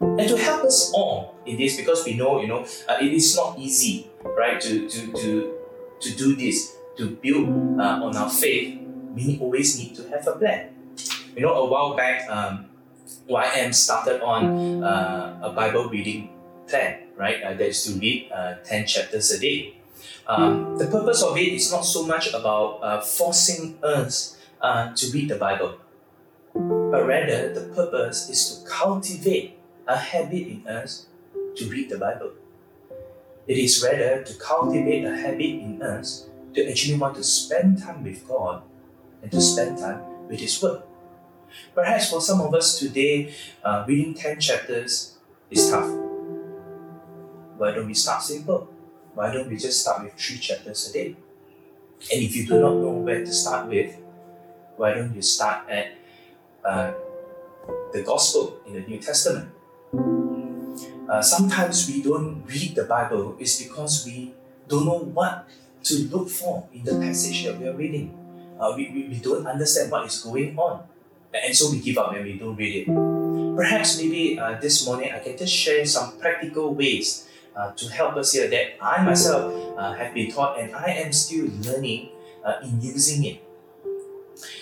And 0.00 0.28
to 0.28 0.36
help 0.36 0.64
us 0.64 0.90
all 0.92 1.36
in 1.46 1.56
this, 1.56 1.76
because 1.76 2.04
we 2.04 2.14
know, 2.14 2.40
you 2.40 2.48
know, 2.48 2.66
uh, 2.88 2.98
it 3.00 3.12
is 3.12 3.36
not 3.36 3.56
easy, 3.58 4.10
right, 4.24 4.60
to, 4.60 4.88
to, 4.88 5.12
to, 5.12 5.54
to 6.00 6.16
do 6.16 6.34
this, 6.34 6.74
to 6.96 7.10
build 7.22 7.48
uh, 7.78 8.02
on 8.02 8.16
our 8.16 8.28
faith, 8.28 8.80
we 9.14 9.38
always 9.40 9.78
need 9.78 9.94
to 9.94 10.08
have 10.08 10.26
a 10.26 10.32
plan. 10.32 10.74
You 11.36 11.42
know, 11.42 11.54
a 11.54 11.70
while 11.70 11.94
back, 11.94 12.28
um, 12.28 12.66
YM 13.28 13.72
started 13.74 14.22
on 14.22 14.82
uh, 14.82 15.38
a 15.42 15.52
Bible 15.52 15.88
reading 15.88 16.30
plan, 16.66 17.01
right? 17.16 17.42
Uh, 17.42 17.54
that 17.54 17.68
is 17.68 17.84
to 17.84 17.98
read 17.98 18.30
uh, 18.32 18.54
10 18.64 18.86
chapters 18.86 19.30
a 19.30 19.40
day. 19.40 19.76
Um, 20.26 20.78
the 20.78 20.86
purpose 20.86 21.22
of 21.22 21.36
it 21.36 21.52
is 21.52 21.72
not 21.72 21.82
so 21.82 22.06
much 22.06 22.32
about 22.32 22.78
uh, 22.82 23.00
forcing 23.00 23.78
us 23.82 24.38
uh, 24.60 24.94
to 24.94 25.10
read 25.10 25.28
the 25.28 25.36
Bible, 25.36 25.78
but 26.54 27.06
rather 27.06 27.52
the 27.52 27.72
purpose 27.74 28.30
is 28.30 28.58
to 28.58 28.68
cultivate 28.68 29.58
a 29.88 29.96
habit 29.96 30.46
in 30.46 30.66
us 30.66 31.06
to 31.56 31.68
read 31.68 31.90
the 31.90 31.98
Bible. 31.98 32.32
It 33.46 33.58
is 33.58 33.82
rather 33.82 34.22
to 34.22 34.34
cultivate 34.38 35.04
a 35.04 35.16
habit 35.16 35.40
in 35.40 35.82
us 35.82 36.28
to 36.54 36.68
actually 36.68 36.98
want 36.98 37.16
to 37.16 37.24
spend 37.24 37.82
time 37.82 38.04
with 38.04 38.26
God 38.28 38.62
and 39.22 39.32
to 39.32 39.40
spend 39.40 39.78
time 39.78 40.28
with 40.28 40.40
His 40.40 40.62
Word. 40.62 40.82
Perhaps 41.74 42.10
for 42.10 42.20
some 42.20 42.40
of 42.40 42.54
us 42.54 42.78
today, 42.78 43.34
uh, 43.64 43.84
reading 43.86 44.14
10 44.14 44.40
chapters 44.40 45.16
is 45.50 45.68
tough. 45.68 46.01
Why 47.62 47.70
don't 47.70 47.86
we 47.86 47.94
start 47.94 48.26
simple? 48.26 48.66
why 49.14 49.30
don't 49.30 49.48
we 49.48 49.56
just 49.56 49.82
start 49.82 50.02
with 50.02 50.18
three 50.18 50.38
chapters 50.38 50.90
a 50.90 50.92
day? 50.92 51.14
And 52.10 52.18
if 52.18 52.34
you 52.34 52.46
do 52.46 52.58
not 52.58 52.74
know 52.74 52.90
where 52.90 53.20
to 53.20 53.32
start 53.32 53.68
with, 53.68 53.94
why 54.76 54.94
don't 54.94 55.14
you 55.14 55.22
start 55.22 55.70
at 55.70 55.94
uh, 56.64 56.90
the 57.92 58.02
Gospel 58.02 58.58
in 58.66 58.72
the 58.74 58.80
New 58.80 58.98
Testament? 58.98 59.54
Uh, 61.08 61.22
sometimes 61.22 61.86
we 61.86 62.02
don't 62.02 62.42
read 62.50 62.74
the 62.74 62.82
Bible 62.82 63.36
is 63.38 63.62
because 63.62 64.04
we 64.06 64.34
don't 64.66 64.84
know 64.84 64.98
what 64.98 65.46
to 65.84 65.94
look 66.10 66.30
for 66.30 66.66
in 66.74 66.82
the 66.82 66.98
passage 66.98 67.44
that 67.44 67.60
we 67.60 67.68
are 67.68 67.76
reading. 67.76 68.10
Uh, 68.58 68.72
we, 68.74 68.90
we, 68.90 69.06
we 69.06 69.16
don't 69.22 69.46
understand 69.46 69.92
what 69.92 70.04
is 70.06 70.18
going 70.18 70.58
on. 70.58 70.82
And 71.32 71.54
so 71.54 71.70
we 71.70 71.78
give 71.78 71.96
up 71.98 72.12
and 72.12 72.24
we 72.24 72.38
don't 72.38 72.56
read 72.56 72.74
it. 72.82 72.86
Perhaps 73.54 73.98
maybe 73.98 74.36
uh, 74.36 74.58
this 74.58 74.84
morning 74.84 75.12
I 75.14 75.20
can 75.20 75.36
just 75.36 75.54
share 75.54 75.86
some 75.86 76.18
practical 76.18 76.74
ways 76.74 77.28
uh, 77.56 77.72
to 77.72 77.88
help 77.88 78.16
us 78.16 78.32
here 78.32 78.48
that 78.48 78.82
I 78.82 79.02
myself 79.02 79.52
uh, 79.76 79.92
have 79.92 80.14
been 80.14 80.30
taught 80.30 80.58
and 80.58 80.74
I 80.74 81.04
am 81.04 81.12
still 81.12 81.48
learning 81.60 82.10
uh, 82.44 82.54
in 82.62 82.80
using 82.80 83.24
it. 83.24 83.42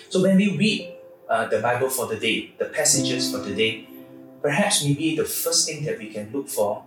So 0.09 0.21
when 0.21 0.37
we 0.37 0.57
read 0.57 0.93
uh, 1.29 1.47
the 1.47 1.59
Bible 1.59 1.89
for 1.89 2.07
the 2.07 2.17
day, 2.17 2.51
the 2.57 2.65
passages 2.65 3.31
for 3.31 3.39
the 3.39 3.55
day, 3.55 3.87
perhaps 4.41 4.83
maybe 4.83 5.15
the 5.15 5.23
first 5.23 5.67
thing 5.67 5.85
that 5.85 5.97
we 5.97 6.09
can 6.09 6.31
look 6.33 6.49
for, 6.49 6.83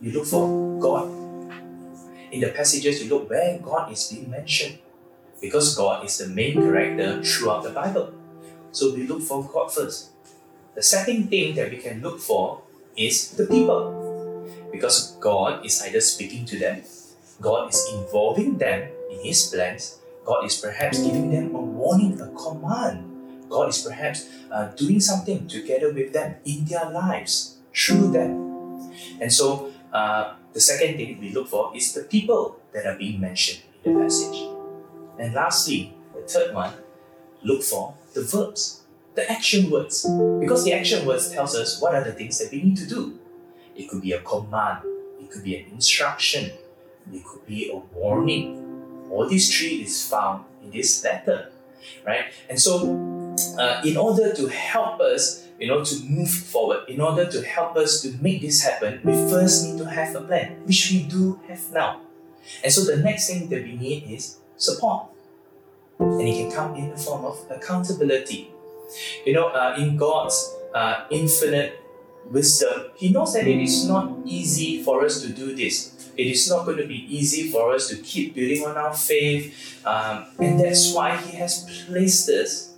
you 0.00 0.12
look 0.12 0.26
for 0.26 0.46
God. 0.78 1.10
In 2.30 2.40
the 2.40 2.48
passages, 2.54 3.02
you 3.02 3.10
look 3.10 3.28
where 3.28 3.58
God 3.58 3.90
is 3.90 4.06
being 4.12 4.30
mentioned. 4.30 4.78
Because 5.40 5.74
God 5.74 6.04
is 6.04 6.18
the 6.18 6.28
main 6.28 6.54
character 6.54 7.22
throughout 7.22 7.62
the 7.62 7.70
Bible. 7.70 8.12
So 8.72 8.94
we 8.94 9.06
look 9.06 9.22
for 9.22 9.42
God 9.44 9.72
first. 9.72 10.10
The 10.74 10.82
second 10.82 11.30
thing 11.30 11.54
that 11.54 11.70
we 11.70 11.78
can 11.78 12.00
look 12.00 12.20
for 12.20 12.62
is 12.96 13.30
the 13.32 13.46
people. 13.46 13.97
Because 14.72 15.16
God 15.20 15.64
is 15.64 15.82
either 15.82 16.00
speaking 16.00 16.44
to 16.46 16.58
them, 16.58 16.82
God 17.40 17.70
is 17.70 17.86
involving 17.92 18.58
them 18.58 18.88
in 19.10 19.20
His 19.20 19.46
plans, 19.46 19.98
God 20.24 20.44
is 20.44 20.56
perhaps 20.58 20.98
giving 20.98 21.30
them 21.30 21.54
a 21.54 21.60
warning, 21.60 22.20
a 22.20 22.28
command. 22.36 23.04
God 23.48 23.70
is 23.70 23.80
perhaps 23.80 24.28
uh, 24.52 24.68
doing 24.76 25.00
something 25.00 25.48
together 25.48 25.90
with 25.92 26.12
them 26.12 26.36
in 26.44 26.66
their 26.66 26.90
lives, 26.90 27.56
through 27.74 28.12
them. 28.12 28.92
And 29.20 29.32
so, 29.32 29.72
uh, 29.92 30.34
the 30.52 30.60
second 30.60 30.96
thing 30.96 31.18
we 31.20 31.30
look 31.30 31.48
for 31.48 31.74
is 31.74 31.92
the 31.94 32.02
people 32.02 32.60
that 32.74 32.84
are 32.84 32.96
being 32.96 33.20
mentioned 33.20 33.62
in 33.84 33.94
the 33.94 34.00
passage. 34.00 34.38
And 35.18 35.34
lastly, 35.34 35.94
the 36.14 36.22
third 36.22 36.54
one, 36.54 36.74
look 37.42 37.62
for 37.62 37.94
the 38.14 38.22
verbs, 38.22 38.82
the 39.14 39.30
action 39.30 39.70
words. 39.70 40.04
Because 40.40 40.64
the 40.64 40.72
action 40.72 41.06
words 41.06 41.30
tells 41.30 41.54
us 41.54 41.80
what 41.80 41.94
are 41.94 42.04
the 42.04 42.12
things 42.12 42.38
that 42.38 42.52
we 42.52 42.62
need 42.62 42.76
to 42.76 42.86
do. 42.86 43.18
It 43.78 43.88
could 43.88 44.02
be 44.02 44.12
a 44.12 44.20
command, 44.20 44.82
it 45.20 45.30
could 45.30 45.44
be 45.44 45.56
an 45.56 45.70
instruction, 45.70 46.50
it 47.12 47.24
could 47.24 47.46
be 47.46 47.70
a 47.70 47.76
warning. 47.96 49.06
All 49.10 49.26
these 49.26 49.56
three 49.56 49.82
is 49.82 50.06
found 50.06 50.44
in 50.62 50.70
this 50.72 51.02
letter, 51.04 51.52
right? 52.04 52.24
And 52.50 52.60
so, 52.60 52.74
uh, 53.56 53.80
in 53.84 53.96
order 53.96 54.34
to 54.34 54.48
help 54.48 55.00
us, 55.00 55.46
you 55.60 55.68
know, 55.68 55.84
to 55.84 55.94
move 56.04 56.28
forward, 56.28 56.88
in 56.88 57.00
order 57.00 57.24
to 57.24 57.42
help 57.42 57.76
us 57.76 58.02
to 58.02 58.12
make 58.20 58.42
this 58.42 58.62
happen, 58.62 59.00
we 59.04 59.12
first 59.30 59.64
need 59.64 59.78
to 59.78 59.84
have 59.84 60.14
a 60.16 60.22
plan, 60.22 60.66
which 60.66 60.90
we 60.90 61.04
do 61.04 61.40
have 61.48 61.62
now. 61.72 62.00
And 62.64 62.72
so, 62.72 62.84
the 62.84 62.96
next 62.96 63.28
thing 63.28 63.48
that 63.48 63.62
we 63.62 63.76
need 63.76 64.10
is 64.10 64.38
support. 64.56 65.06
And 66.00 66.22
it 66.22 66.34
can 66.34 66.50
come 66.50 66.74
in 66.74 66.90
the 66.90 66.96
form 66.96 67.24
of 67.24 67.38
accountability. 67.48 68.50
You 69.24 69.34
know, 69.34 69.48
uh, 69.48 69.76
in 69.78 69.96
God's 69.96 70.54
uh, 70.74 71.04
infinite 71.10 71.80
wisdom, 72.26 72.90
He 72.96 73.10
knows 73.10 73.34
that 73.34 73.46
it 73.46 73.60
is 73.60 73.86
not 73.88 74.18
easy 74.24 74.82
for 74.82 75.04
us 75.04 75.22
to 75.22 75.28
do 75.28 75.54
this. 75.54 76.12
It 76.16 76.26
is 76.26 76.50
not 76.50 76.66
going 76.66 76.78
to 76.78 76.86
be 76.86 77.06
easy 77.14 77.50
for 77.50 77.72
us 77.72 77.88
to 77.88 77.96
keep 77.96 78.34
building 78.34 78.64
on 78.64 78.76
our 78.76 78.94
faith. 78.94 79.80
Um, 79.86 80.26
and 80.38 80.60
that's 80.60 80.92
why 80.92 81.16
He 81.16 81.36
has 81.36 81.64
placed 81.86 82.28
us, 82.28 82.74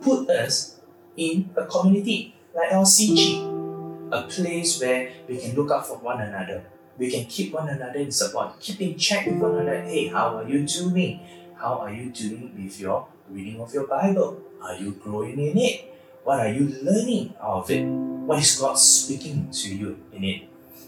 put 0.00 0.28
us 0.28 0.80
in 1.16 1.50
a 1.56 1.66
community 1.66 2.34
like 2.54 2.70
LCG, 2.70 4.10
a 4.12 4.22
place 4.22 4.80
where 4.80 5.12
we 5.28 5.38
can 5.38 5.54
look 5.54 5.70
out 5.70 5.86
for 5.86 5.98
one 5.98 6.20
another. 6.20 6.64
We 6.98 7.10
can 7.10 7.24
keep 7.26 7.54
one 7.54 7.68
another 7.68 7.98
in 7.98 8.10
support, 8.10 8.60
keep 8.60 8.80
in 8.80 8.98
check 8.98 9.26
with 9.26 9.36
one 9.36 9.54
another. 9.54 9.82
Hey, 9.82 10.08
how 10.08 10.36
are 10.36 10.48
you 10.48 10.66
doing? 10.66 11.20
How 11.56 11.78
are 11.78 11.92
you 11.92 12.10
doing 12.10 12.52
with 12.56 12.80
your 12.80 13.06
reading 13.30 13.60
of 13.60 13.72
your 13.72 13.86
Bible? 13.86 14.42
Are 14.62 14.74
you 14.74 14.92
growing 14.92 15.38
in 15.38 15.56
it? 15.56 15.94
What 16.24 16.40
are 16.40 16.48
you 16.48 16.76
learning 16.82 17.34
out 17.40 17.64
of 17.64 17.70
it? 17.70 18.09
What 18.30 18.38
is 18.38 18.60
God 18.60 18.78
speaking 18.78 19.50
to 19.50 19.74
you 19.74 19.98
in 20.12 20.22
it? 20.22 20.42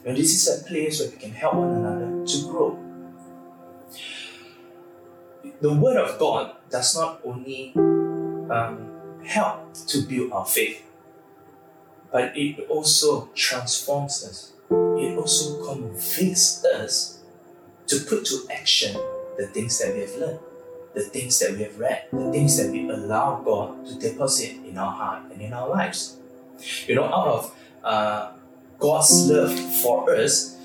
And 0.06 0.16
this 0.16 0.30
is 0.30 0.46
a 0.46 0.64
place 0.64 1.00
where 1.00 1.10
we 1.10 1.16
can 1.16 1.32
help 1.32 1.54
one 1.54 1.74
another 1.74 2.24
to 2.24 2.46
grow. 2.46 2.78
The 5.60 5.72
Word 5.74 5.96
of 5.96 6.20
God 6.20 6.54
does 6.70 6.94
not 6.94 7.20
only 7.24 7.72
um, 7.74 9.18
help 9.26 9.74
to 9.74 10.02
build 10.02 10.30
our 10.30 10.46
faith, 10.46 10.86
but 12.12 12.30
it 12.36 12.64
also 12.70 13.28
transforms 13.34 14.22
us. 14.22 14.52
It 14.70 15.18
also 15.18 15.66
convicts 15.66 16.64
us 16.64 17.24
to 17.88 18.04
put 18.08 18.24
to 18.26 18.46
action 18.52 18.94
the 19.36 19.48
things 19.48 19.80
that 19.80 19.92
we 19.92 20.02
have 20.02 20.14
learned 20.14 20.38
the 20.94 21.00
things 21.00 21.38
that 21.38 21.52
we 21.52 21.62
have 21.62 21.78
read, 21.78 22.04
the 22.12 22.30
things 22.30 22.58
that 22.58 22.70
we 22.70 22.86
allow 22.90 23.40
God 23.42 23.86
to 23.86 23.98
deposit 23.98 24.56
in 24.62 24.76
our 24.76 24.92
heart 24.92 25.32
and 25.32 25.40
in 25.40 25.54
our 25.54 25.66
lives. 25.66 26.18
You 26.86 26.94
know, 26.94 27.04
out 27.04 27.26
of 27.26 27.56
uh, 27.82 28.32
God's 28.78 29.30
love 29.30 29.58
for 29.82 30.14
us, 30.14 30.56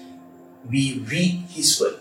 we 0.70 1.00
read 1.00 1.46
His 1.50 1.80
Word. 1.80 2.00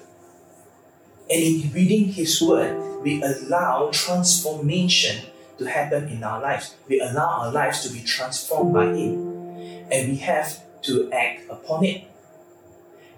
And 1.30 1.42
in 1.42 1.72
reading 1.72 2.12
His 2.12 2.40
Word, 2.40 3.02
we 3.02 3.22
allow 3.22 3.90
transformation 3.92 5.26
to 5.58 5.64
happen 5.64 6.08
in 6.08 6.22
our 6.22 6.40
lives. 6.40 6.74
We 6.88 7.00
allow 7.00 7.40
our 7.40 7.52
lives 7.52 7.80
to 7.86 7.92
be 7.92 8.02
transformed 8.02 8.74
by 8.74 8.86
Him. 8.86 9.86
And 9.90 10.10
we 10.10 10.16
have 10.16 10.60
to 10.82 11.10
act 11.12 11.48
upon 11.50 11.84
it. 11.84 12.04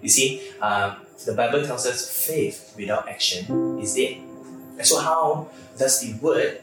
You 0.01 0.09
see, 0.09 0.41
uh, 0.61 0.95
the 1.25 1.33
Bible 1.33 1.63
tells 1.63 1.85
us 1.85 2.07
faith 2.25 2.73
without 2.77 3.09
action 3.09 3.79
is 3.79 3.95
dead. 3.95 4.17
And 4.77 4.85
so, 4.85 4.99
how 4.99 5.49
does 5.77 5.99
the 5.99 6.13
word 6.19 6.61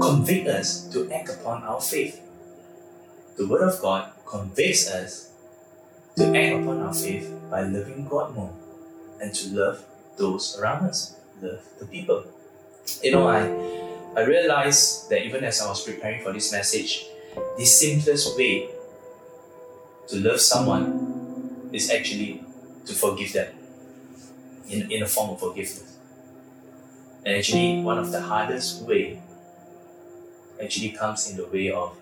convict 0.00 0.46
us 0.48 0.88
to 0.92 1.10
act 1.10 1.28
upon 1.30 1.64
our 1.64 1.80
faith? 1.80 2.20
The 3.36 3.46
word 3.48 3.68
of 3.68 3.80
God 3.80 4.12
convicts 4.26 4.90
us 4.90 5.30
to 6.16 6.26
act 6.36 6.62
upon 6.62 6.80
our 6.82 6.94
faith 6.94 7.32
by 7.50 7.62
loving 7.62 8.06
God 8.08 8.34
more 8.34 8.52
and 9.20 9.34
to 9.34 9.54
love 9.54 9.84
those 10.16 10.56
around 10.58 10.86
us, 10.86 11.16
love 11.42 11.60
the 11.78 11.86
people. 11.86 12.24
You 13.02 13.12
know, 13.12 13.26
I 13.26 13.50
I 14.16 14.22
realized 14.24 15.10
that 15.10 15.26
even 15.26 15.42
as 15.42 15.60
I 15.60 15.68
was 15.68 15.82
preparing 15.82 16.22
for 16.22 16.32
this 16.32 16.52
message, 16.52 17.06
the 17.58 17.64
simplest 17.64 18.38
way 18.38 18.68
to 20.08 20.16
love 20.20 20.40
someone 20.40 21.68
is 21.72 21.90
actually 21.90 22.44
to 22.86 22.92
forgive 22.94 23.32
them 23.32 23.52
in, 24.68 24.92
in 24.92 25.02
a 25.02 25.06
form 25.06 25.30
of 25.30 25.40
forgiveness. 25.40 25.98
And 27.24 27.36
actually, 27.36 27.82
one 27.82 27.98
of 27.98 28.12
the 28.12 28.20
hardest 28.20 28.82
way 28.82 29.20
actually 30.62 30.90
comes 30.90 31.28
in 31.30 31.36
the 31.36 31.46
way 31.46 31.70
of 31.70 31.96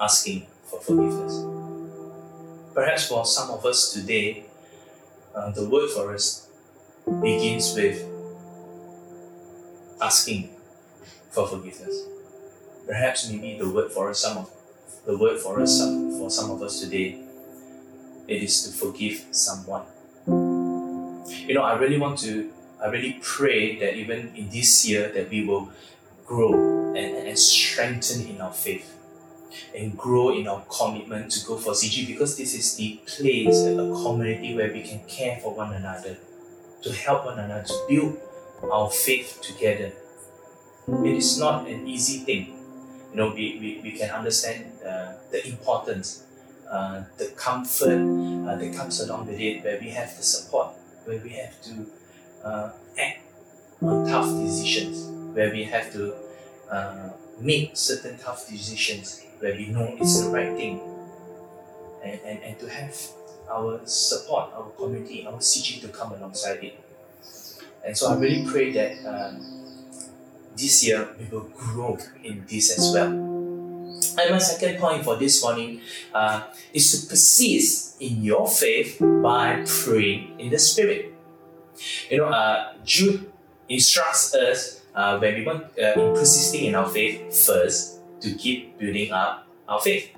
asking 0.00 0.46
for 0.64 0.80
forgiveness. 0.80 1.44
Perhaps 2.74 3.08
for 3.08 3.24
some 3.24 3.50
of 3.50 3.64
us 3.64 3.92
today, 3.92 4.44
uh, 5.34 5.50
the 5.50 5.68
word 5.68 5.90
for 5.90 6.14
us 6.14 6.48
begins 7.22 7.74
with 7.74 8.04
asking 10.00 10.50
for 11.30 11.46
forgiveness. 11.46 12.04
Perhaps 12.86 13.30
maybe 13.30 13.58
the 13.58 13.68
word 13.68 13.92
for 13.92 14.10
us, 14.10 14.20
some 14.20 14.38
of 14.38 14.50
the 15.06 15.16
word 15.16 15.40
for 15.40 15.60
us, 15.60 15.78
some, 15.78 16.18
for 16.18 16.30
some 16.30 16.50
of 16.50 16.62
us 16.62 16.80
today, 16.80 17.18
it 18.26 18.42
is 18.42 18.62
to 18.64 18.72
forgive 18.76 19.24
someone. 19.30 19.84
You 20.26 21.54
know, 21.54 21.62
I 21.62 21.76
really 21.78 21.98
want 21.98 22.18
to 22.20 22.50
I 22.82 22.88
really 22.88 23.18
pray 23.22 23.78
that 23.78 23.96
even 23.96 24.34
in 24.36 24.50
this 24.50 24.86
year 24.86 25.10
that 25.12 25.30
we 25.30 25.44
will 25.44 25.70
grow 26.26 26.52
and, 26.94 27.26
and 27.28 27.38
strengthen 27.38 28.26
in 28.26 28.40
our 28.40 28.52
faith 28.52 28.93
and 29.76 29.96
grow 29.96 30.30
in 30.30 30.46
our 30.48 30.62
commitment 30.70 31.30
to 31.32 31.46
go 31.46 31.56
for 31.56 31.72
CG 31.72 32.06
because 32.06 32.36
this 32.36 32.54
is 32.54 32.76
the 32.76 33.00
place, 33.06 33.64
a 33.64 33.74
community 33.76 34.54
where 34.54 34.72
we 34.72 34.82
can 34.82 35.00
care 35.06 35.38
for 35.42 35.54
one 35.54 35.72
another, 35.72 36.16
to 36.82 36.92
help 36.92 37.24
one 37.24 37.38
another, 37.38 37.64
to 37.64 37.86
build 37.88 38.18
our 38.70 38.90
faith 38.90 39.40
together. 39.42 39.92
It 40.88 41.16
is 41.16 41.38
not 41.38 41.66
an 41.66 41.86
easy 41.86 42.18
thing. 42.18 42.58
You 43.10 43.16
know, 43.16 43.28
we, 43.28 43.58
we, 43.60 43.80
we 43.82 43.92
can 43.92 44.10
understand 44.10 44.72
uh, 44.84 45.12
the 45.30 45.46
importance, 45.48 46.24
uh, 46.70 47.04
the 47.16 47.26
comfort 47.36 47.88
uh, 47.92 48.56
that 48.56 48.74
comes 48.76 49.00
along 49.00 49.26
with 49.26 49.40
it, 49.40 49.64
where 49.64 49.78
we 49.80 49.90
have 49.90 50.16
the 50.16 50.22
support, 50.22 50.68
where 51.04 51.18
we 51.18 51.30
have 51.30 51.60
to 51.62 51.86
uh, 52.44 52.70
act 52.98 53.20
on 53.80 54.06
tough 54.06 54.28
decisions, 54.42 55.34
where 55.34 55.50
we 55.50 55.64
have 55.64 55.92
to 55.92 56.14
uh, 56.70 57.10
make 57.40 57.76
certain 57.76 58.18
tough 58.18 58.48
decisions 58.48 59.23
where 59.44 59.54
we 59.54 59.66
know 59.66 59.94
it's 60.00 60.24
the 60.24 60.30
right 60.30 60.56
thing, 60.56 60.80
and, 62.02 62.18
and, 62.24 62.42
and 62.42 62.58
to 62.58 62.66
have 62.66 62.96
our 63.52 63.78
support, 63.84 64.50
our 64.56 64.70
community, 64.70 65.26
our 65.26 65.36
CG 65.36 65.82
to 65.82 65.88
come 65.88 66.12
alongside 66.12 66.64
it. 66.64 66.80
And 67.84 67.94
so 67.94 68.10
I 68.10 68.16
really 68.16 68.48
pray 68.48 68.72
that 68.72 69.04
um, 69.04 69.44
this 70.56 70.86
year 70.86 71.08
we 71.20 71.26
will 71.26 71.52
grow 71.52 71.98
in 72.24 72.46
this 72.48 72.78
as 72.78 72.90
well. 72.94 73.12
And 74.16 74.30
my 74.30 74.38
second 74.38 74.80
point 74.80 75.04
for 75.04 75.16
this 75.16 75.42
morning 75.42 75.82
uh, 76.14 76.44
is 76.72 76.90
to 76.92 77.06
persist 77.06 78.00
in 78.00 78.24
your 78.24 78.48
faith 78.48 78.96
by 78.98 79.62
praying 79.66 80.40
in 80.40 80.48
the 80.48 80.58
Spirit. 80.58 81.12
You 82.08 82.18
know, 82.18 82.28
uh, 82.28 82.72
Jude 82.82 83.30
instructs 83.68 84.34
us 84.34 84.80
uh, 84.94 85.18
when 85.18 85.34
we 85.34 85.44
want 85.44 85.64
uh, 85.78 86.00
in 86.00 86.14
persisting 86.14 86.64
in 86.64 86.74
our 86.74 86.88
faith 86.88 87.28
first 87.46 87.94
to 88.24 88.34
keep 88.34 88.78
building 88.78 89.12
up 89.12 89.46
our 89.68 89.80
faith. 89.80 90.10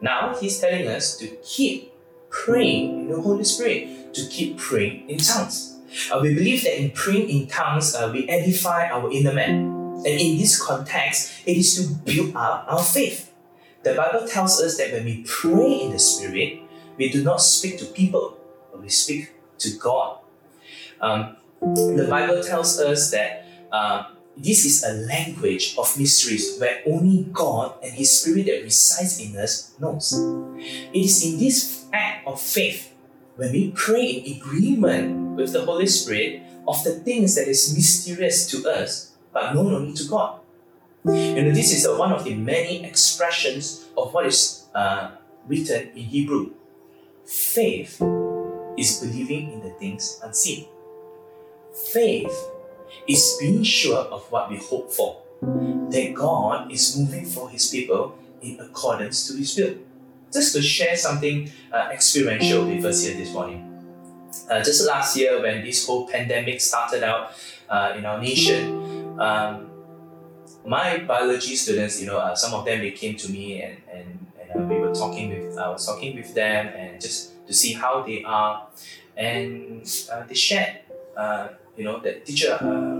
Now 0.00 0.34
he's 0.34 0.58
telling 0.58 0.88
us 0.88 1.16
to 1.18 1.28
keep 1.44 1.92
praying 2.30 3.00
in 3.00 3.08
the 3.08 3.20
Holy 3.20 3.44
Spirit, 3.44 4.14
to 4.14 4.26
keep 4.26 4.58
praying 4.58 5.08
in 5.08 5.18
tongues. 5.18 5.76
Uh, 6.10 6.20
we 6.20 6.34
believe 6.34 6.64
that 6.64 6.80
in 6.80 6.90
praying 6.90 7.28
in 7.28 7.46
tongues, 7.46 7.94
uh, 7.94 8.10
we 8.12 8.28
edify 8.28 8.88
our 8.88 9.10
inner 9.10 9.32
man. 9.32 9.72
And 10.04 10.06
in 10.06 10.36
this 10.36 10.60
context, 10.60 11.42
it 11.46 11.56
is 11.56 11.74
to 11.76 11.94
build 12.04 12.36
up 12.36 12.66
our 12.68 12.82
faith. 12.82 13.32
The 13.82 13.94
Bible 13.94 14.26
tells 14.26 14.60
us 14.60 14.76
that 14.78 14.92
when 14.92 15.04
we 15.04 15.24
pray 15.26 15.80
in 15.80 15.92
the 15.92 15.98
Spirit, 15.98 16.60
we 16.96 17.08
do 17.08 17.22
not 17.22 17.40
speak 17.40 17.78
to 17.78 17.86
people, 17.86 18.36
but 18.72 18.82
we 18.82 18.88
speak 18.88 19.32
to 19.58 19.70
God. 19.78 20.18
Um, 21.00 21.36
the 21.60 22.06
Bible 22.08 22.42
tells 22.42 22.78
us 22.80 23.10
that 23.10 23.46
uh, 23.72 24.10
this 24.36 24.66
is 24.66 24.84
a 24.84 24.92
language 24.92 25.74
of 25.78 25.98
mysteries 25.98 26.58
where 26.58 26.82
only 26.86 27.26
God 27.32 27.74
and 27.82 27.92
His 27.92 28.20
Spirit 28.20 28.46
that 28.46 28.62
resides 28.62 29.18
in 29.20 29.36
us 29.36 29.72
knows. 29.80 30.12
It 30.12 30.92
is 30.92 31.24
in 31.24 31.38
this 31.38 31.86
act 31.92 32.26
of 32.26 32.40
faith 32.40 32.92
when 33.36 33.52
we 33.52 33.70
pray 33.70 34.04
in 34.04 34.36
agreement 34.36 35.36
with 35.36 35.52
the 35.52 35.64
Holy 35.64 35.86
Spirit 35.86 36.42
of 36.68 36.82
the 36.84 36.92
things 37.00 37.34
that 37.36 37.48
is 37.48 37.74
mysterious 37.74 38.50
to 38.50 38.68
us 38.68 39.12
but 39.32 39.54
known 39.54 39.74
only 39.74 39.94
to 39.94 40.04
God. 40.04 40.40
You 41.04 41.42
know, 41.42 41.52
this 41.52 41.72
is 41.72 41.86
one 41.88 42.12
of 42.12 42.24
the 42.24 42.34
many 42.34 42.84
expressions 42.84 43.86
of 43.96 44.12
what 44.12 44.26
is 44.26 44.64
uh, 44.74 45.12
written 45.46 45.90
in 45.94 46.04
Hebrew. 46.04 46.50
Faith 47.24 48.02
is 48.76 49.00
believing 49.00 49.52
in 49.52 49.60
the 49.62 49.70
things 49.78 50.20
unseen. 50.22 50.66
Faith 51.92 52.34
is 53.06 53.36
being 53.40 53.62
sure 53.62 53.98
of 53.98 54.30
what 54.30 54.50
we 54.50 54.56
hope 54.56 54.92
for, 54.92 55.22
that 55.40 56.12
God 56.14 56.70
is 56.72 56.96
moving 56.96 57.24
for 57.24 57.48
His 57.50 57.68
people 57.68 58.18
in 58.42 58.60
accordance 58.60 59.26
to 59.28 59.36
His 59.36 59.56
will. 59.56 59.76
Just 60.32 60.54
to 60.54 60.62
share 60.62 60.96
something 60.96 61.50
uh, 61.72 61.88
experiential 61.92 62.66
with 62.66 62.84
us 62.84 63.04
here 63.04 63.16
this 63.16 63.32
morning. 63.32 63.62
Uh, 64.50 64.62
just 64.62 64.86
last 64.86 65.16
year, 65.16 65.40
when 65.40 65.64
this 65.64 65.86
whole 65.86 66.06
pandemic 66.06 66.60
started 66.60 67.02
out 67.02 67.32
uh, 67.68 67.94
in 67.96 68.04
our 68.04 68.20
nation, 68.20 69.18
um, 69.18 69.70
my 70.66 70.98
biology 70.98 71.54
students, 71.56 72.00
you 72.00 72.06
know, 72.06 72.18
uh, 72.18 72.34
some 72.34 72.52
of 72.54 72.64
them 72.64 72.80
they 72.80 72.90
came 72.90 73.16
to 73.16 73.30
me 73.30 73.62
and 73.62 73.76
and, 73.90 74.26
and 74.40 74.60
uh, 74.60 74.64
we 74.66 74.80
were 74.80 74.94
talking 74.94 75.30
with 75.30 75.56
I 75.56 75.68
was 75.68 75.86
talking 75.86 76.16
with 76.16 76.34
them 76.34 76.66
and 76.68 77.00
just 77.00 77.32
to 77.46 77.54
see 77.54 77.72
how 77.72 78.02
they 78.02 78.24
are, 78.24 78.66
and 79.16 79.88
uh, 80.12 80.24
they 80.24 80.34
shared 80.34 80.80
you 81.76 81.84
know, 81.84 82.00
that 82.00 82.24
teacher, 82.24 82.58
uh, 82.60 82.96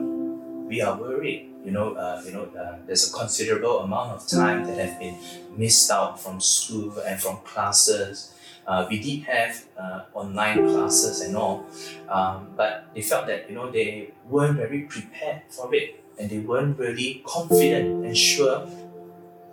we 0.66 0.80
are 0.80 0.96
worried. 0.96 1.52
You 1.64 1.72
know, 1.72 1.94
uh, 1.94 2.22
you 2.24 2.32
know, 2.32 2.44
uh, 2.58 2.78
there's 2.86 3.10
a 3.10 3.12
considerable 3.12 3.80
amount 3.80 4.12
of 4.12 4.28
time 4.28 4.64
that 4.66 4.78
have 4.78 4.98
been 4.98 5.16
missed 5.56 5.90
out 5.90 6.20
from 6.20 6.40
school 6.40 6.96
and 7.00 7.20
from 7.20 7.38
classes. 7.38 8.32
Uh, 8.66 8.86
we 8.90 8.98
did 8.98 9.24
have 9.24 9.64
uh, 9.78 10.02
online 10.14 10.68
classes 10.68 11.20
and 11.20 11.36
all, 11.36 11.64
um, 12.08 12.48
but 12.56 12.86
they 12.94 13.02
felt 13.02 13.26
that 13.26 13.48
you 13.48 13.54
know 13.54 13.70
they 13.70 14.10
weren't 14.28 14.56
very 14.56 14.82
prepared 14.82 15.42
for 15.48 15.72
it, 15.74 16.02
and 16.18 16.30
they 16.30 16.38
weren't 16.38 16.78
really 16.78 17.22
confident 17.24 18.04
and 18.04 18.16
sure 18.16 18.68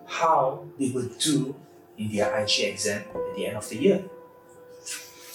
how 0.06 0.66
they 0.80 0.90
would 0.90 1.18
do 1.20 1.56
in 1.98 2.12
their 2.12 2.36
IG 2.40 2.62
exam 2.62 3.04
at 3.14 3.36
the 3.36 3.46
end 3.48 3.58
of 3.58 3.70
the 3.70 3.78
year. 3.78 4.04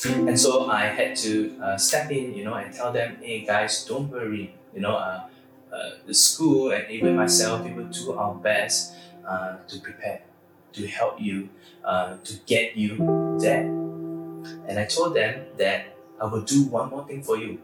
And 0.05 0.39
so 0.39 0.69
I 0.71 0.87
had 0.87 1.17
to 1.17 1.59
uh, 1.61 1.77
step 1.77 2.11
in, 2.11 2.35
you 2.35 2.45
know, 2.45 2.55
and 2.55 2.73
tell 2.73 2.93
them, 2.93 3.17
hey 3.21 3.45
guys, 3.45 3.85
don't 3.85 4.11
worry. 4.11 4.55
You 4.73 4.81
know, 4.81 4.95
uh, 4.95 5.27
uh, 5.73 5.91
the 6.07 6.15
school 6.15 6.71
and 6.71 6.89
even 6.91 7.17
myself, 7.17 7.65
we 7.65 7.73
will 7.73 7.89
do 7.89 8.13
our 8.13 8.35
best 8.35 8.95
uh, 9.27 9.57
to 9.67 9.81
prepare, 9.81 10.23
to 10.75 10.87
help 10.87 11.21
you, 11.21 11.49
uh, 11.85 12.17
to 12.23 12.35
get 12.47 12.77
you 12.77 12.97
there. 13.41 13.63
And 14.69 14.79
I 14.79 14.85
told 14.85 15.17
them 15.17 15.47
that 15.57 15.97
I 16.21 16.27
will 16.27 16.43
do 16.43 16.65
one 16.65 16.91
more 16.91 17.07
thing 17.07 17.23
for 17.23 17.37
you. 17.37 17.61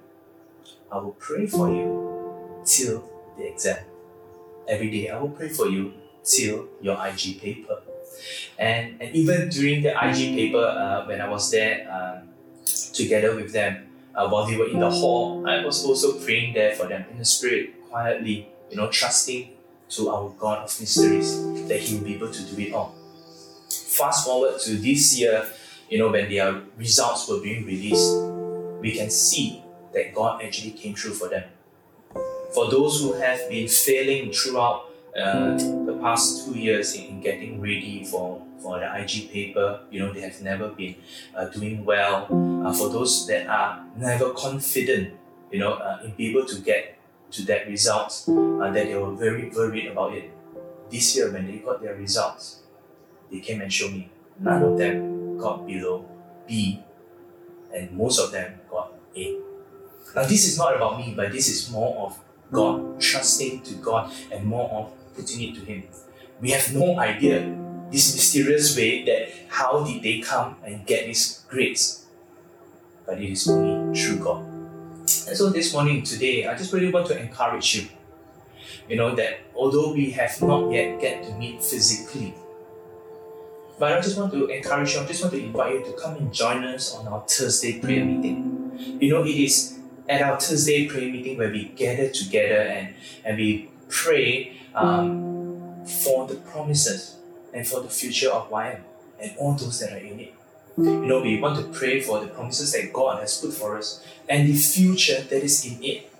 I 0.91 0.99
will 0.99 1.13
pray 1.13 1.47
for 1.47 1.69
you 1.71 2.63
till 2.65 3.09
the 3.37 3.47
exam. 3.47 3.85
Every 4.67 4.91
day, 4.91 5.11
I 5.11 5.21
will 5.21 5.31
pray 5.31 5.49
for 5.49 5.69
you 5.69 5.93
till 6.25 6.67
your 6.81 6.99
IG 7.07 7.41
paper. 7.41 7.81
And, 8.59 9.01
and 9.01 9.15
even 9.15 9.49
during 9.49 9.83
the 9.83 9.91
IG 9.91 10.35
paper, 10.35 10.59
uh, 10.59 11.07
when 11.07 11.21
I 11.21 11.29
was 11.29 11.51
there 11.51 11.89
um, 11.91 12.29
together 12.93 13.35
with 13.35 13.53
them, 13.53 13.87
uh, 14.15 14.29
while 14.29 14.47
they 14.47 14.57
were 14.57 14.69
in 14.69 14.79
the 14.79 14.91
hall, 14.91 15.47
I 15.47 15.65
was 15.65 15.85
also 15.85 16.19
praying 16.21 16.55
there 16.55 16.75
for 16.75 16.87
them 16.87 17.05
in 17.11 17.19
the 17.19 17.25
spirit, 17.25 17.75
quietly, 17.91 18.49
you 18.71 18.77
know, 18.77 18.89
trusting 18.89 19.51
to 19.91 20.11
our 20.11 20.31
God 20.39 20.65
of 20.65 20.81
mysteries 20.81 21.69
that 21.69 21.81
He 21.81 21.97
will 21.97 22.05
be 22.05 22.15
able 22.15 22.31
to 22.31 22.43
do 22.43 22.63
it 22.63 22.73
all. 22.73 22.95
Fast 23.71 24.25
forward 24.25 24.61
to 24.61 24.77
this 24.77 25.19
year, 25.19 25.47
you 25.89 25.99
know, 25.99 26.11
when 26.11 26.31
their 26.31 26.63
results 26.77 27.29
were 27.29 27.41
being 27.41 27.65
released, 27.65 28.15
we 28.81 28.93
can 28.93 29.11
see 29.11 29.63
that 29.93 30.15
God 30.15 30.43
actually 30.43 30.73
came 30.73 30.95
through 30.95 31.15
for 31.15 31.29
them. 31.29 31.45
For 32.55 32.71
those 32.71 33.01
who 33.01 33.15
have 33.15 33.49
been 33.49 33.69
failing 33.69 34.33
throughout 34.33 34.91
uh, 35.17 35.57
past 36.05 36.45
two 36.45 36.53
years 36.53 36.95
in, 36.95 37.05
in, 37.05 37.21
getting 37.23 37.59
ready 37.63 38.05
for, 38.05 38.45
for 38.61 38.79
the 38.79 39.01
IG 39.01 39.33
paper. 39.33 39.81
You 39.91 40.01
know, 40.01 40.13
they 40.13 40.21
have 40.21 40.39
never 40.43 40.69
been 40.69 40.97
uh, 41.35 41.47
doing 41.47 41.83
well. 41.83 42.29
Uh, 42.63 42.75
for 42.75 42.91
those 42.91 43.27
that 43.29 43.47
are 43.47 43.83
never 43.97 44.35
confident, 44.35 45.15
you 45.51 45.61
know, 45.61 45.73
uh, 45.73 46.05
in 46.05 46.11
being 46.13 46.37
able 46.37 46.45
to 46.45 46.61
get 46.61 46.99
to 47.31 47.43
that 47.47 47.67
result, 47.69 48.29
uh, 48.29 48.71
that 48.71 48.85
they 48.85 48.95
were 48.95 49.17
very 49.17 49.49
worried 49.49 49.87
about 49.87 50.13
it. 50.13 50.31
This 50.91 51.17
year, 51.17 51.33
when 51.33 51.47
they 51.47 51.59
got 51.65 51.81
their 51.81 51.95
results, 51.95 52.61
they 53.33 53.41
came 53.41 53.63
and 53.63 53.73
showed 53.73 53.93
me. 53.93 54.11
None 54.39 54.63
of 54.63 54.77
them 54.77 55.39
got 55.39 55.67
below 55.67 56.05
B, 56.47 56.85
and 57.75 57.91
most 57.93 58.21
of 58.21 58.31
them 58.31 58.61
got 58.71 58.93
A. 59.17 59.39
Now, 60.15 60.25
this 60.25 60.45
is 60.47 60.59
not 60.59 60.77
about 60.77 60.99
me, 60.99 61.15
but 61.17 61.33
this 61.33 61.49
is 61.49 61.71
more 61.71 62.07
of 62.07 62.21
God, 62.53 63.01
trusting 63.01 63.63
to 63.63 63.75
God, 63.77 64.13
and 64.31 64.45
more 64.45 64.69
of 64.71 64.93
putting 65.15 65.49
it 65.49 65.55
to 65.57 65.61
Him. 65.65 65.85
We 66.41 66.51
have 66.51 66.75
no 66.75 66.99
idea 66.99 67.41
this 67.91 68.15
mysterious 68.15 68.77
way 68.77 69.05
that 69.05 69.31
how 69.49 69.85
did 69.85 70.03
they 70.03 70.21
come 70.21 70.57
and 70.65 70.85
get 70.87 71.07
these 71.07 71.45
grades? 71.49 72.07
But 73.07 73.21
it 73.21 73.31
is 73.31 73.49
only 73.49 73.97
through 73.99 74.19
God. 74.19 74.45
And 74.45 75.37
so 75.37 75.51
this 75.51 75.73
morning, 75.73 76.03
today, 76.03 76.47
I 76.47 76.57
just 76.57 76.73
really 76.73 76.91
want 76.91 77.07
to 77.09 77.19
encourage 77.19 77.77
you. 77.77 77.89
You 78.89 78.97
know 78.97 79.15
that 79.15 79.41
although 79.55 79.93
we 79.93 80.11
have 80.11 80.41
not 80.43 80.71
yet 80.71 81.01
get 81.01 81.25
to 81.25 81.35
meet 81.35 81.63
physically, 81.63 82.35
but 83.79 83.93
I 83.93 84.01
just 84.01 84.19
want 84.19 84.33
to 84.33 84.47
encourage 84.49 84.95
you, 84.95 85.01
I 85.01 85.07
just 85.07 85.23
want 85.23 85.35
to 85.35 85.43
invite 85.43 85.75
you 85.75 85.85
to 85.85 85.93
come 85.93 86.17
and 86.17 86.33
join 86.33 86.65
us 86.65 86.95
on 86.95 87.09
our 87.09 87.25
Thursday 87.27 87.81
prayer 87.81 88.05
meeting. 88.05 88.99
You 89.01 89.11
know, 89.11 89.25
it 89.25 89.37
is 89.37 89.79
at 90.09 90.23
our 90.23 90.39
Thursday 90.39 90.87
prayer 90.87 91.11
meeting 91.11 91.39
where 91.39 91.51
we 91.51 91.67
gather 91.77 92.09
together 92.09 92.61
and, 92.61 92.95
and 93.25 93.37
we 93.37 93.71
pray 93.89 94.57
um, 94.75 95.85
for 95.87 96.27
the 96.27 96.37
promises 96.37 97.17
and 97.53 97.67
for 97.67 97.81
the 97.81 97.89
future 97.89 98.31
of 98.31 98.51
YM 98.51 98.81
and 99.21 99.33
all 99.39 99.53
those 99.53 99.81
that 99.81 99.93
are 99.93 99.99
in 99.99 100.21
it. 100.21 100.35
You 100.77 101.07
know, 101.07 101.21
we 101.21 101.39
want 101.39 101.57
to 101.57 101.79
pray 101.79 102.01
for 102.01 102.19
the 102.21 102.27
promises 102.27 102.73
that 102.73 102.93
God 102.93 103.21
has 103.21 103.39
put 103.39 103.53
for 103.53 103.79
us 103.79 104.05
and 104.29 104.49
the 104.49 104.57
future 104.57 105.21
that 105.23 105.43
is 105.45 105.65
in 105.65 105.83
it. 105.85 106.11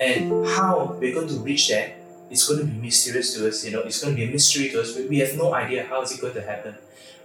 And 0.00 0.46
how 0.48 0.96
we're 1.00 1.14
going 1.14 1.28
to 1.28 1.34
reach 1.34 1.68
there, 1.68 1.94
it's 2.28 2.48
going 2.48 2.60
to 2.60 2.66
be 2.66 2.76
mysterious 2.80 3.34
to 3.34 3.46
us. 3.46 3.64
You 3.64 3.70
know, 3.70 3.80
it's 3.80 4.02
going 4.02 4.16
to 4.16 4.20
be 4.20 4.28
a 4.28 4.32
mystery 4.32 4.68
to 4.70 4.80
us. 4.80 4.96
We 4.96 5.18
have 5.18 5.36
no 5.36 5.54
idea 5.54 5.84
how 5.84 6.02
is 6.02 6.10
it 6.10 6.20
going 6.20 6.34
to 6.34 6.42
happen. 6.42 6.74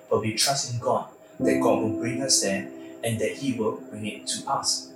But 0.09 0.21
we 0.21 0.35
trust 0.35 0.71
in 0.71 0.79
God 0.79 1.07
that 1.39 1.59
God 1.59 1.81
will 1.81 1.97
bring 1.97 2.21
us 2.21 2.41
there 2.41 2.69
and 3.03 3.19
that 3.19 3.31
He 3.31 3.53
will 3.53 3.77
bring 3.89 4.05
it 4.05 4.27
to 4.27 4.43
pass. 4.43 4.91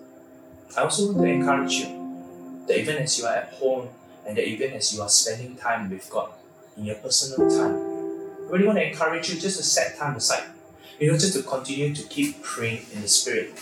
I 0.78 0.82
also 0.82 1.12
want 1.12 1.26
to 1.26 1.34
encourage 1.34 1.74
you 1.74 2.66
that 2.68 2.80
even 2.80 2.98
as 2.98 3.18
you 3.18 3.26
are 3.26 3.36
at 3.36 3.54
home 3.54 3.90
and 4.26 4.38
that 4.38 4.48
even 4.48 4.74
as 4.74 4.94
you 4.94 5.02
are 5.02 5.10
spending 5.10 5.56
time 5.56 5.90
with 5.90 6.10
God 6.10 6.32
in 6.78 6.86
your 6.86 6.96
personal 6.96 7.50
time, 7.50 7.76
I 7.76 8.52
really 8.52 8.66
want 8.66 8.78
to 8.80 8.88
encourage 8.88 9.30
you 9.30 9.40
just 9.40 9.58
to 9.58 9.64
set 9.64 9.98
time 9.98 10.16
aside. 10.16 10.50
You 11.00 11.12
know, 11.12 11.18
just 11.18 11.36
to 11.36 11.44
continue 11.44 11.94
to 11.94 12.04
keep 12.04 12.42
praying 12.44 12.86
in 12.94 13.02
the 13.02 13.08
Spirit. 13.08 13.54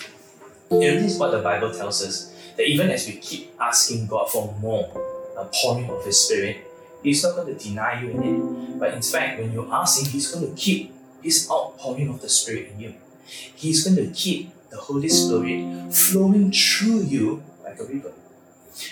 Know, 0.70 0.80
this 0.80 1.14
is 1.14 1.20
what 1.20 1.32
the 1.32 1.40
Bible 1.40 1.74
tells 1.74 2.04
us 2.04 2.34
that 2.58 2.68
even 2.68 2.90
as 2.90 3.08
we 3.08 3.14
keep 3.14 3.54
asking 3.60 4.08
God 4.08 4.30
for 4.30 4.54
more, 4.60 4.90
a 5.38 5.46
pouring 5.46 5.90
of 5.90 6.06
His 6.06 6.26
Spirit, 6.26 6.58
He's 7.04 7.24
not 7.24 7.36
going 7.36 7.56
to 7.56 7.64
deny 7.64 8.02
you 8.02 8.10
in 8.12 8.24
it. 8.24 8.80
But 8.80 8.94
in 8.94 9.02
fact, 9.02 9.40
when 9.40 9.52
you 9.52 9.72
ask 9.72 10.02
Him, 10.02 10.10
He's 10.12 10.32
going 10.32 10.48
to 10.48 10.60
keep 10.60 10.94
His 11.22 11.50
outpouring 11.50 12.10
of 12.10 12.22
the 12.22 12.30
Spirit 12.30 12.72
in 12.74 12.80
you. 12.80 12.96
He's 13.26 13.84
going 13.84 13.96
to 13.96 14.14
keep 14.14 14.52
the 14.70 14.78
Holy 14.78 15.10
Spirit 15.10 15.94
flowing 15.94 16.52
through 16.52 17.02
you 17.02 17.44
like 17.64 17.80
a 17.80 17.86
river. 17.86 18.14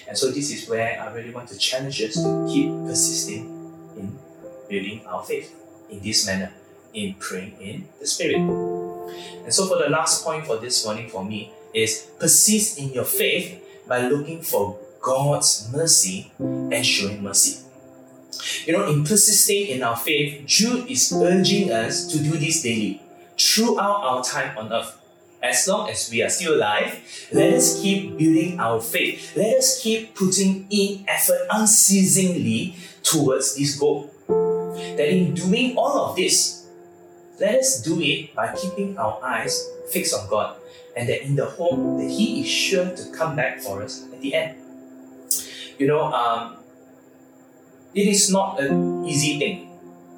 And 0.10 0.18
so 0.18 0.32
this 0.32 0.50
is 0.52 0.68
where 0.68 1.00
I 1.00 1.14
really 1.14 1.32
want 1.32 1.50
to 1.50 1.58
challenge 1.58 2.02
us 2.02 2.16
to 2.16 2.48
keep 2.50 2.68
persisting 2.88 3.46
in 3.96 4.18
building 4.68 5.06
our 5.06 5.24
faith 5.24 5.56
in 5.92 6.00
this 6.00 6.26
manner, 6.26 6.52
in 6.96 7.14
praying 7.14 7.56
in 7.62 7.88
the 8.00 8.08
Spirit. 8.08 8.38
And 8.38 9.54
so 9.54 9.68
for 9.68 9.78
the 9.78 9.88
last 9.88 10.26
point 10.26 10.48
for 10.48 10.58
this 10.58 10.84
morning 10.84 11.10
for 11.10 11.24
me 11.24 11.54
is 11.76 12.08
persist 12.20 12.80
in 12.80 12.90
your 12.90 13.04
faith 13.06 13.64
by 13.88 14.08
looking 14.08 14.42
for 14.42 14.80
God's 15.00 15.70
mercy 15.72 16.32
and 16.40 16.84
showing 16.84 17.22
mercy. 17.22 17.64
You 18.66 18.74
know, 18.74 18.90
in 18.90 19.04
persisting 19.04 19.68
in 19.68 19.84
our 19.84 19.96
faith, 19.96 20.44
Jude 20.48 20.90
is 20.90 21.14
urging 21.14 21.72
us 21.72 22.08
to 22.08 22.18
do 22.18 22.32
this 22.32 22.64
daily 22.64 23.00
throughout 23.38 24.02
our 24.02 24.24
time 24.24 24.58
on 24.58 24.74
earth. 24.74 24.99
As 25.42 25.68
long 25.68 25.90
as 25.90 26.12
we 26.12 26.22
are 26.22 26.30
still 26.30 26.56
alive, 26.56 27.00
let 27.32 27.54
us 27.54 27.82
keep 27.82 28.18
building 28.18 28.60
our 28.60 28.82
faith. 28.82 29.36
Let 29.36 29.58
us 29.58 29.82
keep 29.82 30.14
putting 30.14 30.68
in 30.70 31.06
effort 31.08 31.48
unceasingly 31.50 32.76
towards 33.04 33.56
this 33.56 33.80
goal. 33.80 34.12
That 34.28 35.08
in 35.08 35.34
doing 35.34 35.78
all 35.78 36.10
of 36.10 36.16
this, 36.16 36.68
let 37.40 37.56
us 37.56 37.82
do 37.82 38.02
it 38.02 38.36
by 38.36 38.54
keeping 38.54 38.98
our 38.98 39.20
eyes 39.24 39.66
fixed 39.92 40.14
on 40.14 40.30
God 40.30 40.58
and 40.98 41.08
that 41.08 41.24
in 41.24 41.36
the 41.36 41.46
hope 41.46 41.98
that 41.98 42.10
He 42.10 42.42
is 42.42 42.48
sure 42.48 42.94
to 42.96 43.12
come 43.12 43.36
back 43.36 43.62
for 43.62 43.82
us 43.82 44.04
at 44.12 44.20
the 44.20 44.36
end. 44.36 44.58
You 45.78 45.88
know, 45.88 46.12
um, 46.12 46.58
it 47.96 48.08
is 48.08 48.30
not 48.30 48.60
an 48.60 49.06
easy 49.06 49.40
thing 49.40 49.70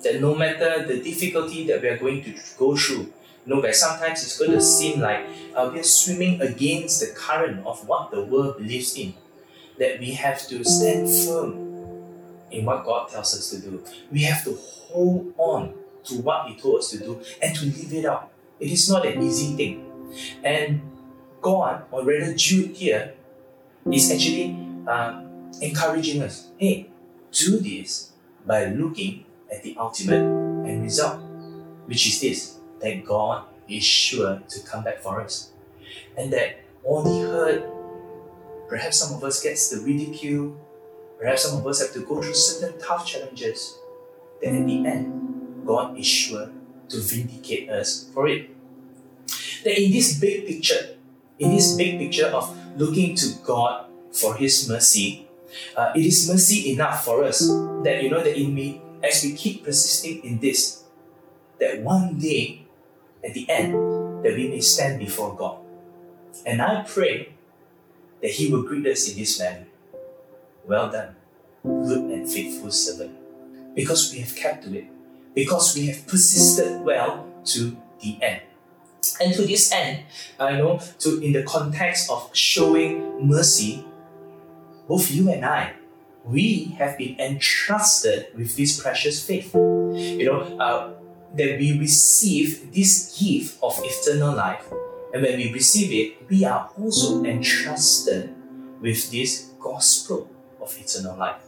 that 0.03 0.19
no 0.19 0.33
matter 0.33 0.83
the 0.85 0.99
difficulty 0.99 1.67
that 1.67 1.81
we 1.81 1.87
are 1.89 1.97
going 1.97 2.23
to 2.23 2.33
go 2.57 2.75
through, 2.75 3.13
you 3.45 3.55
know, 3.55 3.61
where 3.61 3.73
sometimes 3.73 4.23
it's 4.23 4.37
going 4.37 4.51
to 4.51 4.61
seem 4.61 4.99
like 4.99 5.25
uh, 5.55 5.69
we 5.73 5.79
are 5.79 5.83
swimming 5.83 6.41
against 6.41 6.99
the 6.99 7.13
current 7.15 7.65
of 7.65 7.87
what 7.87 8.11
the 8.11 8.23
world 8.23 8.57
believes 8.57 8.95
in, 8.97 9.13
that 9.79 9.99
we 9.99 10.11
have 10.11 10.47
to 10.47 10.63
stand 10.63 11.09
firm 11.09 11.71
in 12.51 12.65
what 12.65 12.85
God 12.85 13.09
tells 13.09 13.33
us 13.35 13.49
to 13.49 13.59
do. 13.59 13.83
We 14.11 14.23
have 14.23 14.43
to 14.43 14.55
hold 14.55 15.33
on 15.37 15.73
to 16.05 16.15
what 16.15 16.47
He 16.47 16.55
told 16.55 16.79
us 16.79 16.89
to 16.91 16.99
do 16.99 17.21
and 17.41 17.55
to 17.55 17.65
live 17.65 17.93
it 17.93 18.05
out. 18.05 18.31
It 18.59 18.71
is 18.71 18.89
not 18.89 19.05
an 19.05 19.21
easy 19.21 19.55
thing. 19.55 20.11
And 20.43 20.81
God, 21.41 21.85
or 21.89 22.03
rather 22.03 22.33
Jude 22.35 22.75
here, 22.75 23.13
is 23.91 24.11
actually 24.11 24.55
uh, 24.87 25.23
encouraging 25.61 26.21
us 26.21 26.49
hey, 26.57 26.87
do 27.31 27.59
this 27.59 28.11
by 28.45 28.65
looking 28.65 29.25
at 29.51 29.63
the 29.63 29.75
ultimate 29.79 30.21
end 30.67 30.83
result, 30.83 31.19
which 31.85 32.05
is 32.05 32.21
this 32.21 32.60
that 32.81 33.05
God 33.05 33.45
is 33.67 33.83
sure 33.83 34.41
to 34.47 34.59
come 34.61 34.83
back 34.83 34.99
for 34.99 35.21
us. 35.21 35.51
And 36.17 36.31
that 36.33 36.61
the 36.83 37.19
hurt, 37.21 37.63
perhaps 38.67 38.97
some 38.97 39.15
of 39.15 39.23
us 39.23 39.41
gets 39.41 39.69
the 39.69 39.81
ridicule, 39.81 40.59
perhaps 41.19 41.43
some 41.43 41.59
of 41.59 41.67
us 41.67 41.81
have 41.81 41.93
to 41.93 42.01
go 42.01 42.21
through 42.21 42.33
certain 42.33 42.79
tough 42.79 43.05
challenges, 43.05 43.77
that 44.41 44.53
at 44.53 44.65
the 44.65 44.85
end, 44.85 45.63
God 45.65 45.97
is 45.97 46.07
sure 46.07 46.49
to 46.89 46.99
vindicate 46.99 47.69
us 47.69 48.09
for 48.13 48.27
it. 48.27 48.49
That 49.63 49.79
in 49.79 49.91
this 49.91 50.19
big 50.19 50.47
picture, 50.47 50.97
in 51.39 51.51
this 51.55 51.75
big 51.75 51.99
picture 51.99 52.27
of 52.27 52.57
looking 52.77 53.15
to 53.15 53.27
God 53.43 53.85
for 54.11 54.35
His 54.35 54.67
mercy, 54.67 55.27
uh, 55.75 55.91
it 55.95 56.05
is 56.05 56.29
mercy 56.29 56.71
enough 56.73 57.05
for 57.05 57.23
us 57.23 57.39
that 57.83 58.01
you 58.01 58.09
know 58.09 58.23
that 58.23 58.37
in 58.37 58.53
me, 58.53 58.81
as 59.03 59.23
we 59.23 59.33
keep 59.33 59.63
persisting 59.63 60.23
in 60.23 60.39
this, 60.39 60.83
that 61.59 61.81
one 61.81 62.17
day, 62.17 62.60
at 63.25 63.33
the 63.33 63.49
end, 63.49 63.73
that 64.23 64.33
we 64.35 64.47
may 64.49 64.61
stand 64.61 64.99
before 64.99 65.35
God. 65.35 65.57
And 66.45 66.61
I 66.61 66.83
pray 66.83 67.33
that 68.21 68.31
He 68.31 68.51
will 68.51 68.63
greet 68.63 68.85
us 68.87 69.09
in 69.09 69.17
this 69.17 69.39
manner. 69.39 69.65
Well 70.65 70.91
done, 70.91 71.15
good 71.63 72.11
and 72.11 72.29
faithful 72.29 72.71
servant, 72.71 73.15
because 73.75 74.11
we 74.11 74.19
have 74.19 74.35
kept 74.35 74.63
to 74.65 74.77
it, 74.77 74.85
because 75.33 75.75
we 75.75 75.87
have 75.87 76.05
persisted 76.07 76.81
well 76.81 77.27
to 77.45 77.75
the 78.01 78.17
end. 78.21 78.41
And 79.19 79.33
to 79.33 79.41
this 79.43 79.71
end, 79.71 80.05
I 80.39 80.57
know 80.57 80.79
to 80.99 81.19
in 81.21 81.33
the 81.33 81.43
context 81.43 82.11
of 82.11 82.29
showing 82.33 83.27
mercy, 83.27 83.83
both 84.87 85.09
you 85.09 85.31
and 85.31 85.43
I, 85.43 85.73
we 86.23 86.75
have 86.77 86.97
been 86.97 87.19
entrusted 87.19 88.27
with 88.35 88.55
this 88.55 88.79
precious 88.79 89.25
faith. 89.25 89.55
You 89.55 90.25
know, 90.25 90.41
uh, 90.59 90.93
that 91.35 91.59
we 91.59 91.77
receive 91.79 92.73
this 92.73 93.17
gift 93.17 93.57
of 93.63 93.79
eternal 93.83 94.35
life. 94.35 94.65
And 95.13 95.23
when 95.23 95.37
we 95.37 95.51
receive 95.51 95.91
it, 95.91 96.29
we 96.29 96.45
are 96.45 96.69
also 96.79 97.23
entrusted 97.23 98.33
with 98.81 99.11
this 99.11 99.51
gospel 99.59 100.29
of 100.61 100.75
eternal 100.77 101.17
life. 101.17 101.41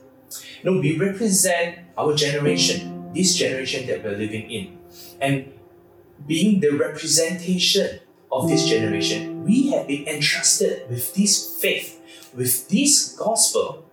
You 0.61 0.71
know, 0.71 0.79
we 0.79 0.97
represent 0.97 1.79
our 1.97 2.15
generation, 2.15 3.11
this 3.13 3.35
generation 3.35 3.87
that 3.87 4.03
we're 4.03 4.17
living 4.17 4.49
in. 4.49 4.77
And 5.21 5.53
being 6.25 6.59
the 6.59 6.71
representation 6.71 7.99
of 8.31 8.49
this 8.49 8.67
generation, 8.67 9.43
we 9.43 9.71
have 9.71 9.87
been 9.87 10.07
entrusted 10.07 10.89
with 10.89 11.13
this 11.13 11.59
faith, 11.61 12.01
with 12.33 12.69
this 12.69 13.13
gospel, 13.13 13.85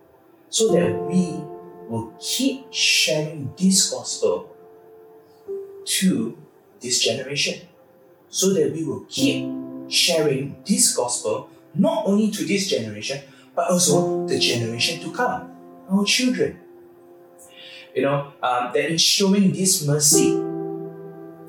so 0.49 0.73
that 0.73 0.93
we 1.07 1.43
will 1.87 2.13
keep 2.19 2.71
sharing 2.71 3.53
this 3.57 3.91
gospel 3.91 4.50
to 5.85 6.37
this 6.79 6.99
generation. 6.99 7.67
So 8.29 8.53
that 8.53 8.71
we 8.71 8.83
will 8.83 9.05
keep 9.09 9.45
sharing 9.89 10.55
this 10.65 10.95
gospel 10.95 11.49
not 11.75 12.05
only 12.05 12.31
to 12.31 12.45
this 12.45 12.69
generation, 12.69 13.21
but 13.55 13.69
also 13.69 14.25
the 14.27 14.39
generation 14.39 15.01
to 15.01 15.11
come, 15.11 15.51
our 15.89 16.05
children. 16.05 16.59
You 17.95 18.03
know, 18.03 18.33
um, 18.41 18.71
that 18.73 18.89
in 18.89 18.97
showing 18.97 19.51
this 19.51 19.85
mercy, 19.85 20.31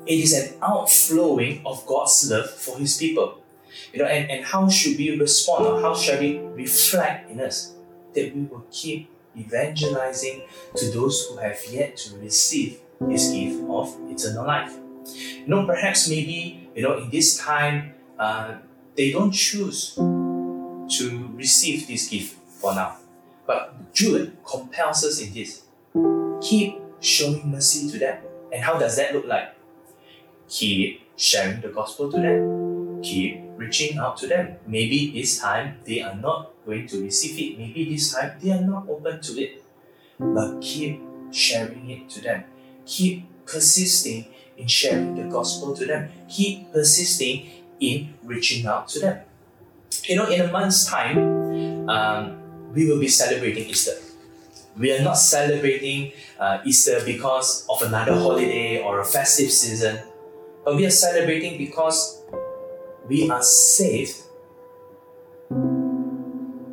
it 0.05 0.19
is 0.19 0.33
an 0.33 0.55
outflowing 0.61 1.61
of 1.65 1.85
God's 1.85 2.29
love 2.29 2.49
for 2.49 2.77
His 2.77 2.97
people. 2.97 3.39
You 3.93 3.99
know, 3.99 4.05
and, 4.05 4.29
and 4.29 4.45
how 4.45 4.67
should 4.69 4.97
we 4.97 5.17
respond 5.17 5.65
or 5.65 5.81
how 5.81 5.95
shall 5.95 6.19
we 6.19 6.39
reflect 6.39 7.31
in 7.31 7.39
us 7.39 7.73
that 8.13 8.35
we 8.35 8.43
will 8.43 8.65
keep 8.71 9.09
evangelizing 9.37 10.43
to 10.75 10.91
those 10.91 11.25
who 11.25 11.37
have 11.37 11.59
yet 11.71 11.97
to 11.97 12.17
receive 12.17 12.79
His 13.09 13.31
gift 13.31 13.63
of 13.69 13.95
eternal 14.09 14.45
life. 14.45 14.73
You 15.15 15.47
know, 15.47 15.65
perhaps 15.65 16.09
maybe, 16.09 16.69
you 16.75 16.83
know, 16.83 16.97
in 16.97 17.09
this 17.09 17.37
time, 17.37 17.93
uh, 18.17 18.55
they 18.95 19.11
don't 19.11 19.31
choose 19.31 19.95
to 19.95 21.29
receive 21.35 21.87
this 21.87 22.07
gift 22.07 22.37
for 22.47 22.73
now. 22.73 22.97
But 23.45 23.93
Jude 23.93 24.37
compels 24.45 25.03
us 25.03 25.21
in 25.21 25.33
this. 25.33 25.63
Keep 26.41 26.81
showing 27.01 27.51
mercy 27.51 27.89
to 27.91 27.99
them. 27.99 28.23
And 28.51 28.63
how 28.63 28.77
does 28.77 28.95
that 28.97 29.13
look 29.13 29.25
like? 29.25 29.55
keep 30.53 31.01
sharing 31.15 31.61
the 31.61 31.69
gospel 31.69 32.11
to 32.11 32.17
them, 32.17 33.01
keep 33.01 33.41
reaching 33.57 33.97
out 33.97 34.17
to 34.17 34.27
them. 34.27 34.55
Maybe 34.67 35.11
this 35.11 35.39
time 35.39 35.77
they 35.85 36.01
are 36.01 36.15
not 36.15 36.51
going 36.65 36.87
to 36.87 37.01
receive 37.01 37.39
it, 37.39 37.57
maybe 37.57 37.89
this 37.89 38.13
time 38.13 38.37
they 38.41 38.51
are 38.51 38.61
not 38.61 38.87
open 38.89 39.21
to 39.21 39.41
it, 39.41 39.63
but 40.19 40.61
keep 40.61 41.01
sharing 41.31 41.89
it 41.89 42.09
to 42.11 42.21
them. 42.21 42.43
Keep 42.85 43.45
persisting 43.45 44.25
in 44.57 44.67
sharing 44.67 45.15
the 45.15 45.23
gospel 45.23 45.75
to 45.75 45.85
them. 45.85 46.09
Keep 46.29 46.71
persisting 46.71 47.49
in 47.79 48.13
reaching 48.23 48.65
out 48.65 48.87
to 48.89 48.99
them. 48.99 49.19
You 50.05 50.15
know, 50.15 50.27
in 50.29 50.41
a 50.41 50.51
month's 50.51 50.85
time, 50.85 51.89
um, 51.89 52.73
we 52.73 52.87
will 52.87 52.99
be 52.99 53.07
celebrating 53.07 53.69
Easter. 53.69 53.97
We 54.77 54.91
are 54.91 55.03
not 55.03 55.17
celebrating 55.17 56.13
uh, 56.39 56.59
Easter 56.65 56.99
because 57.05 57.65
of 57.69 57.81
another 57.83 58.13
holiday 58.15 58.81
or 58.81 58.99
a 58.99 59.05
festive 59.05 59.51
season 59.51 59.99
but 60.63 60.75
we 60.77 60.85
are 60.85 60.91
celebrating 60.91 61.57
because 61.57 62.21
we 63.07 63.29
are 63.29 63.43
saved 63.43 64.21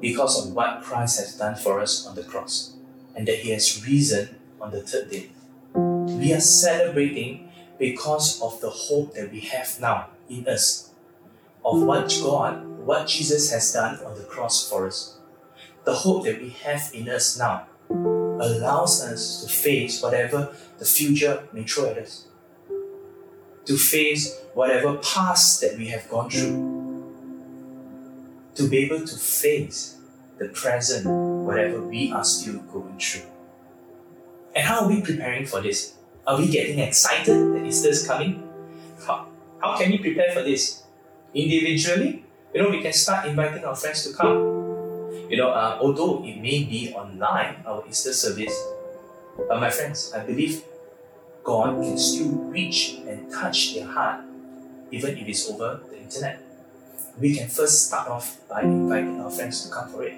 because 0.01 0.47
of 0.47 0.55
what 0.55 0.83
Christ 0.83 1.19
has 1.19 1.37
done 1.37 1.57
for 1.57 1.81
us 1.81 2.07
on 2.07 2.15
the 2.15 2.23
cross 2.23 2.75
and 3.17 3.27
that 3.27 3.39
He 3.39 3.51
has 3.51 3.85
risen 3.85 4.37
on 4.61 4.71
the 4.71 4.81
third 4.81 5.11
day. 5.11 5.31
We 6.21 6.33
are 6.33 6.41
celebrating 6.41 7.51
because 7.79 8.41
of 8.43 8.61
the 8.61 8.71
hope 8.71 9.15
that 9.15 9.33
we 9.33 9.41
have 9.41 9.81
now 9.81 10.11
in 10.29 10.47
us, 10.47 10.91
of 11.65 11.83
what 11.83 12.17
God, 12.23 12.67
what 12.85 13.09
Jesus 13.09 13.51
has 13.51 13.73
done 13.73 13.99
on 14.05 14.17
the 14.19 14.25
cross 14.25 14.69
for 14.69 14.87
us. 14.87 15.17
The 15.85 15.95
hope 15.95 16.25
that 16.25 16.41
we 16.41 16.51
have 16.65 16.91
in 16.95 17.09
us 17.09 17.39
now 17.39 17.67
allows 17.89 19.03
us 19.03 19.43
to 19.43 19.49
face 19.51 20.03
whatever 20.03 20.55
the 20.79 20.85
future 20.85 21.49
may 21.53 21.65
throw 21.65 21.91
at 21.91 21.99
us 21.99 22.27
to 23.71 23.77
face 23.77 24.41
whatever 24.55 24.95
past 24.97 25.61
that 25.61 25.79
we 25.79 25.87
have 25.87 26.09
gone 26.09 26.29
through, 26.29 27.15
to 28.57 28.69
be 28.69 28.79
able 28.79 29.07
to 29.07 29.17
face 29.17 29.97
the 30.39 30.49
present, 30.49 31.07
whatever 31.07 31.81
we 31.81 32.11
are 32.11 32.25
still 32.25 32.59
going 32.73 32.99
through. 32.99 33.29
And 34.57 34.67
how 34.67 34.81
are 34.81 34.89
we 34.89 35.01
preparing 35.03 35.47
for 35.47 35.61
this? 35.61 35.95
Are 36.31 36.39
we 36.39 36.47
getting 36.47 36.79
excited 36.79 37.35
that 37.35 37.67
Easter 37.67 37.89
is 37.89 38.07
coming? 38.07 38.47
How, 39.05 39.27
how 39.61 39.77
can 39.77 39.91
we 39.91 39.99
prepare 39.99 40.31
for 40.31 40.45
this? 40.45 40.85
Individually, 41.35 42.25
you 42.55 42.63
know, 42.63 42.71
we 42.71 42.81
can 42.81 42.93
start 42.93 43.27
inviting 43.27 43.65
our 43.65 43.75
friends 43.75 44.07
to 44.07 44.17
come. 44.17 44.39
You 45.29 45.37
know, 45.39 45.51
uh, 45.51 45.79
although 45.81 46.23
it 46.25 46.37
may 46.37 46.63
be 46.63 46.95
online, 46.95 47.57
our 47.67 47.83
Easter 47.89 48.13
service, 48.13 48.55
but 49.49 49.59
my 49.59 49.71
friends, 49.71 50.13
I 50.15 50.21
believe 50.23 50.63
God 51.43 51.83
can 51.83 51.99
still 51.99 52.31
reach 52.47 53.01
and 53.09 53.29
touch 53.33 53.75
their 53.75 53.87
heart, 53.87 54.23
even 54.93 55.19
if 55.19 55.27
it's 55.27 55.51
over 55.51 55.81
the 55.91 55.99
internet. 55.99 56.41
We 57.19 57.35
can 57.35 57.49
first 57.49 57.89
start 57.89 58.07
off 58.07 58.39
by 58.49 58.63
inviting 58.63 59.21
our 59.21 59.33
friends 59.33 59.67
to 59.67 59.75
come 59.75 59.89
for 59.89 60.05
it. 60.05 60.15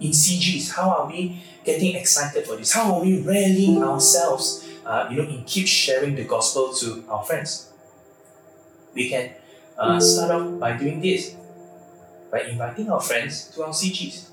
In 0.00 0.10
CGs, 0.10 0.74
how 0.74 0.90
are 0.90 1.06
we 1.06 1.40
getting 1.64 1.94
excited 1.94 2.44
for 2.44 2.56
this? 2.56 2.72
How 2.72 2.94
are 2.94 3.02
we 3.04 3.20
rallying 3.20 3.84
ourselves, 3.84 4.67
uh, 4.88 5.06
you 5.10 5.22
know, 5.22 5.28
in 5.28 5.44
keep 5.44 5.68
sharing 5.68 6.16
the 6.16 6.24
gospel 6.24 6.72
to 6.72 7.04
our 7.08 7.22
friends? 7.22 7.70
We 8.94 9.10
can 9.10 9.30
uh, 9.76 10.00
start 10.00 10.30
off 10.30 10.58
by 10.58 10.76
doing 10.78 11.00
this, 11.00 11.36
by 12.32 12.40
inviting 12.42 12.90
our 12.90 13.00
friends 13.00 13.52
to 13.54 13.64
our 13.64 13.74
CGs. 13.74 14.30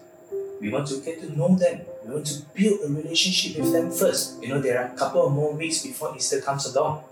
We 0.62 0.70
want 0.70 0.88
to 0.88 1.02
get 1.02 1.20
to 1.20 1.38
know 1.38 1.56
them. 1.56 1.82
We 2.06 2.14
want 2.14 2.26
to 2.28 2.42
build 2.56 2.80
a 2.86 2.88
relationship 2.88 3.62
with 3.62 3.74
them 3.74 3.92
first. 3.92 4.42
You 4.42 4.48
know, 4.48 4.62
there 4.62 4.80
are 4.80 4.94
a 4.94 4.98
couple 4.98 5.28
of 5.28 5.34
more 5.34 5.54
weeks 5.54 5.84
before 5.84 6.16
Easter 6.16 6.40
comes 6.40 6.66
along. 6.74 7.04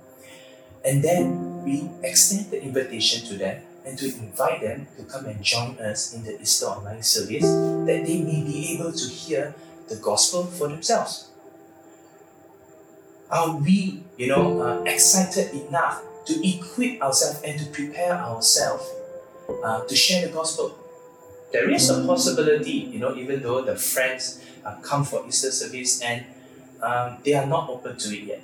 And 0.85 1.03
then 1.03 1.63
we 1.63 1.89
extend 2.01 2.49
the 2.51 2.63
invitation 2.63 3.27
to 3.27 3.35
them 3.35 3.61
and 3.85 3.97
to 3.97 4.05
invite 4.05 4.61
them 4.61 4.87
to 4.97 5.03
come 5.03 5.25
and 5.25 5.43
join 5.43 5.77
us 5.79 6.13
in 6.13 6.23
the 6.23 6.41
Easter 6.41 6.67
online 6.67 7.03
service 7.03 7.43
that 7.43 8.03
they 8.07 8.19
may 8.23 8.41
be 8.41 8.73
able 8.73 8.93
to 8.93 9.09
hear 9.09 9.53
the 9.89 9.97
gospel 9.97 10.45
for 10.45 10.69
themselves. 10.69 11.27
Are 13.29 13.57
we, 13.57 14.03
you 14.17 14.27
know, 14.27 14.61
uh, 14.61 14.83
excited 14.83 15.53
enough 15.53 16.01
to 16.25 16.47
equip 16.47 17.01
ourselves 17.01 17.41
and 17.43 17.59
to 17.59 17.65
prepare 17.67 18.13
ourselves 18.13 18.85
uh, 19.63 19.81
to 19.81 19.95
share 19.95 20.27
the 20.27 20.33
gospel? 20.33 20.77
There 21.51 21.69
is 21.69 21.89
a 21.89 22.05
possibility, 22.05 22.89
you 22.91 22.99
know, 22.99 23.15
even 23.15 23.41
though 23.41 23.61
the 23.61 23.75
friends 23.75 24.43
uh, 24.65 24.75
come 24.81 25.03
for 25.03 25.25
Easter 25.27 25.51
service 25.51 26.01
and 26.01 26.25
um, 26.81 27.17
they 27.23 27.33
are 27.33 27.45
not 27.45 27.69
open 27.69 27.97
to 27.97 28.09
it 28.17 28.23
yet. 28.23 28.41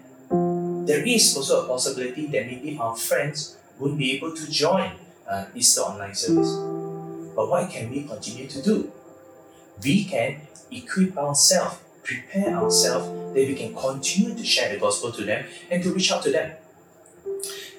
There 0.88 1.06
is 1.06 1.36
also 1.36 1.66
a 1.66 1.68
possibility 1.68 2.28
that 2.28 2.46
maybe 2.48 2.78
our 2.80 2.96
friends 2.96 3.58
won't 3.80 3.98
be 3.98 4.16
able 4.16 4.36
to 4.36 4.50
join 4.50 4.92
uh, 5.28 5.46
Easter 5.56 5.82
online 5.82 6.16
service. 6.16 6.52
But 7.36 7.50
what 7.50 7.70
can 7.70 7.90
we 7.90 8.04
continue 8.04 8.48
to 8.48 8.62
do? 8.62 8.92
We 9.84 10.06
can 10.06 10.42
equip 10.72 11.18
ourselves, 11.18 11.78
prepare 12.04 12.56
ourselves 12.56 13.19
that 13.34 13.48
we 13.48 13.56
can 13.56 13.76
continue 13.76 14.36
to 14.36 14.44
share 14.44 14.74
the 14.74 14.80
gospel 14.80 15.12
to 15.12 15.24
them 15.24 15.46
and 15.70 15.84
to 15.84 15.94
reach 15.94 16.12
out 16.12 16.24
to 16.24 16.32
them. 16.32 16.52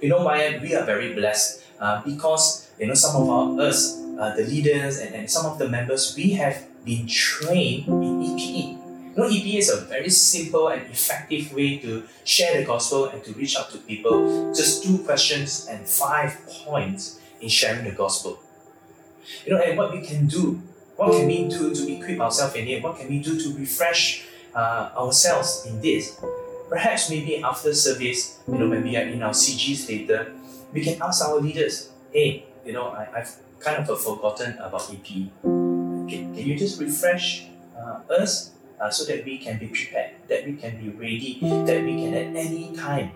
You 0.00 0.08
know 0.08 0.22
why 0.22 0.58
we 0.62 0.74
are 0.74 0.84
very 0.84 1.12
blessed? 1.14 1.62
Uh, 1.78 2.02
because 2.04 2.70
you 2.78 2.86
know 2.86 2.94
some 2.94 3.20
of 3.20 3.28
our 3.28 3.68
us, 3.68 3.98
uh, 4.18 4.34
the 4.36 4.44
leaders 4.44 4.98
and, 4.98 5.14
and 5.14 5.30
some 5.30 5.46
of 5.46 5.58
the 5.58 5.68
members, 5.68 6.14
we 6.16 6.32
have 6.32 6.66
been 6.84 7.06
trained 7.06 7.86
in 7.86 8.22
EPE. 8.22 8.80
You 9.10 9.16
know, 9.16 9.28
EPE 9.28 9.58
is 9.58 9.70
a 9.70 9.80
very 9.86 10.08
simple 10.08 10.68
and 10.68 10.82
effective 10.90 11.52
way 11.52 11.78
to 11.78 12.04
share 12.24 12.58
the 12.58 12.64
gospel 12.64 13.06
and 13.06 13.22
to 13.24 13.32
reach 13.32 13.56
out 13.56 13.70
to 13.72 13.78
people. 13.78 14.54
Just 14.54 14.84
two 14.84 14.98
questions 14.98 15.66
and 15.68 15.86
five 15.86 16.38
points 16.46 17.20
in 17.40 17.48
sharing 17.48 17.84
the 17.84 17.92
gospel. 17.92 18.40
You 19.44 19.54
know, 19.54 19.60
and 19.60 19.76
what 19.76 19.92
we 19.92 20.00
can 20.00 20.26
do, 20.26 20.62
what 20.96 21.12
can 21.12 21.26
we 21.26 21.48
do 21.48 21.74
to 21.74 21.92
equip 21.92 22.20
ourselves 22.20 22.54
in 22.54 22.68
it? 22.68 22.82
What 22.82 22.98
can 22.98 23.08
we 23.08 23.20
do 23.20 23.40
to 23.40 23.58
refresh 23.58 24.24
uh, 24.54 24.90
ourselves 24.96 25.66
in 25.66 25.80
this? 25.80 26.20
Perhaps 26.68 27.10
maybe 27.10 27.42
after 27.42 27.74
service, 27.74 28.38
you 28.46 28.58
know, 28.58 28.68
when 28.68 28.82
we 28.82 28.96
are 28.96 29.02
in 29.02 29.22
our 29.22 29.32
CGs 29.32 29.88
later, 29.88 30.32
we 30.72 30.84
can 30.84 31.00
ask 31.02 31.24
our 31.24 31.40
leaders, 31.40 31.90
hey, 32.12 32.46
you 32.64 32.72
know, 32.72 32.88
I, 32.88 33.08
I've 33.16 33.36
kind 33.58 33.78
of 33.78 34.00
forgotten 34.00 34.58
about 34.58 34.82
EPE. 34.82 35.30
Can, 35.42 36.34
can 36.34 36.46
you 36.46 36.56
just 36.56 36.80
refresh 36.80 37.46
uh, 37.76 38.00
us 38.12 38.52
uh, 38.80 38.90
so 38.90 39.04
that 39.04 39.24
we 39.24 39.38
can 39.38 39.58
be 39.58 39.66
prepared, 39.66 40.12
that 40.28 40.46
we 40.46 40.54
can 40.54 40.80
be 40.80 40.90
ready, 40.90 41.38
that 41.42 41.82
we 41.82 41.96
can 41.96 42.14
at 42.14 42.36
any 42.36 42.74
time 42.76 43.12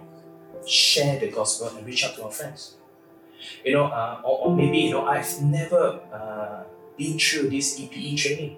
share 0.67 1.21
the 1.21 1.31
gospel 1.31 1.69
and 1.77 1.87
reach 1.87 2.05
out 2.05 2.17
to 2.17 2.25
our 2.25 2.31
friends? 2.31 2.75
you 3.65 3.73
know, 3.73 3.87
uh, 3.87 4.21
or, 4.25 4.47
or 4.47 4.57
maybe, 4.57 4.79
you 4.79 4.91
know, 4.91 5.07
I've 5.07 5.43
never 5.43 6.01
uh, 6.13 6.65
been 6.97 7.19
through 7.19 7.51
this 7.51 7.79
EPE 7.79 8.17
training. 8.17 8.57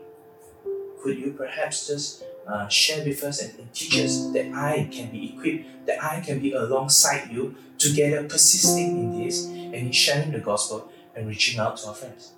Could 1.03 1.19
you 1.19 1.33
perhaps 1.33 1.87
just 1.89 2.25
uh, 2.47 2.69
share 2.69 3.05
with 3.05 3.23
us 3.25 3.43
and, 3.43 3.59
and 3.59 3.73
teach 3.73 3.99
us 3.99 4.31
that 4.33 4.53
I 4.55 4.89
can 4.91 5.11
be 5.11 5.35
equipped, 5.35 5.87
that 5.87 6.03
I 6.03 6.21
can 6.21 6.41
be 6.41 6.53
alongside 6.53 7.31
you 7.31 7.55
together, 7.79 8.23
persisting 8.29 8.99
in 8.99 9.25
this 9.25 9.47
and 9.47 9.75
in 9.75 9.93
sharing 9.93 10.33
the 10.33 10.41
gospel 10.41 10.91
and 11.15 11.27
reaching 11.27 11.59
out 11.59 11.77
to 11.79 11.89
our 11.89 11.95
friends? 11.95 12.33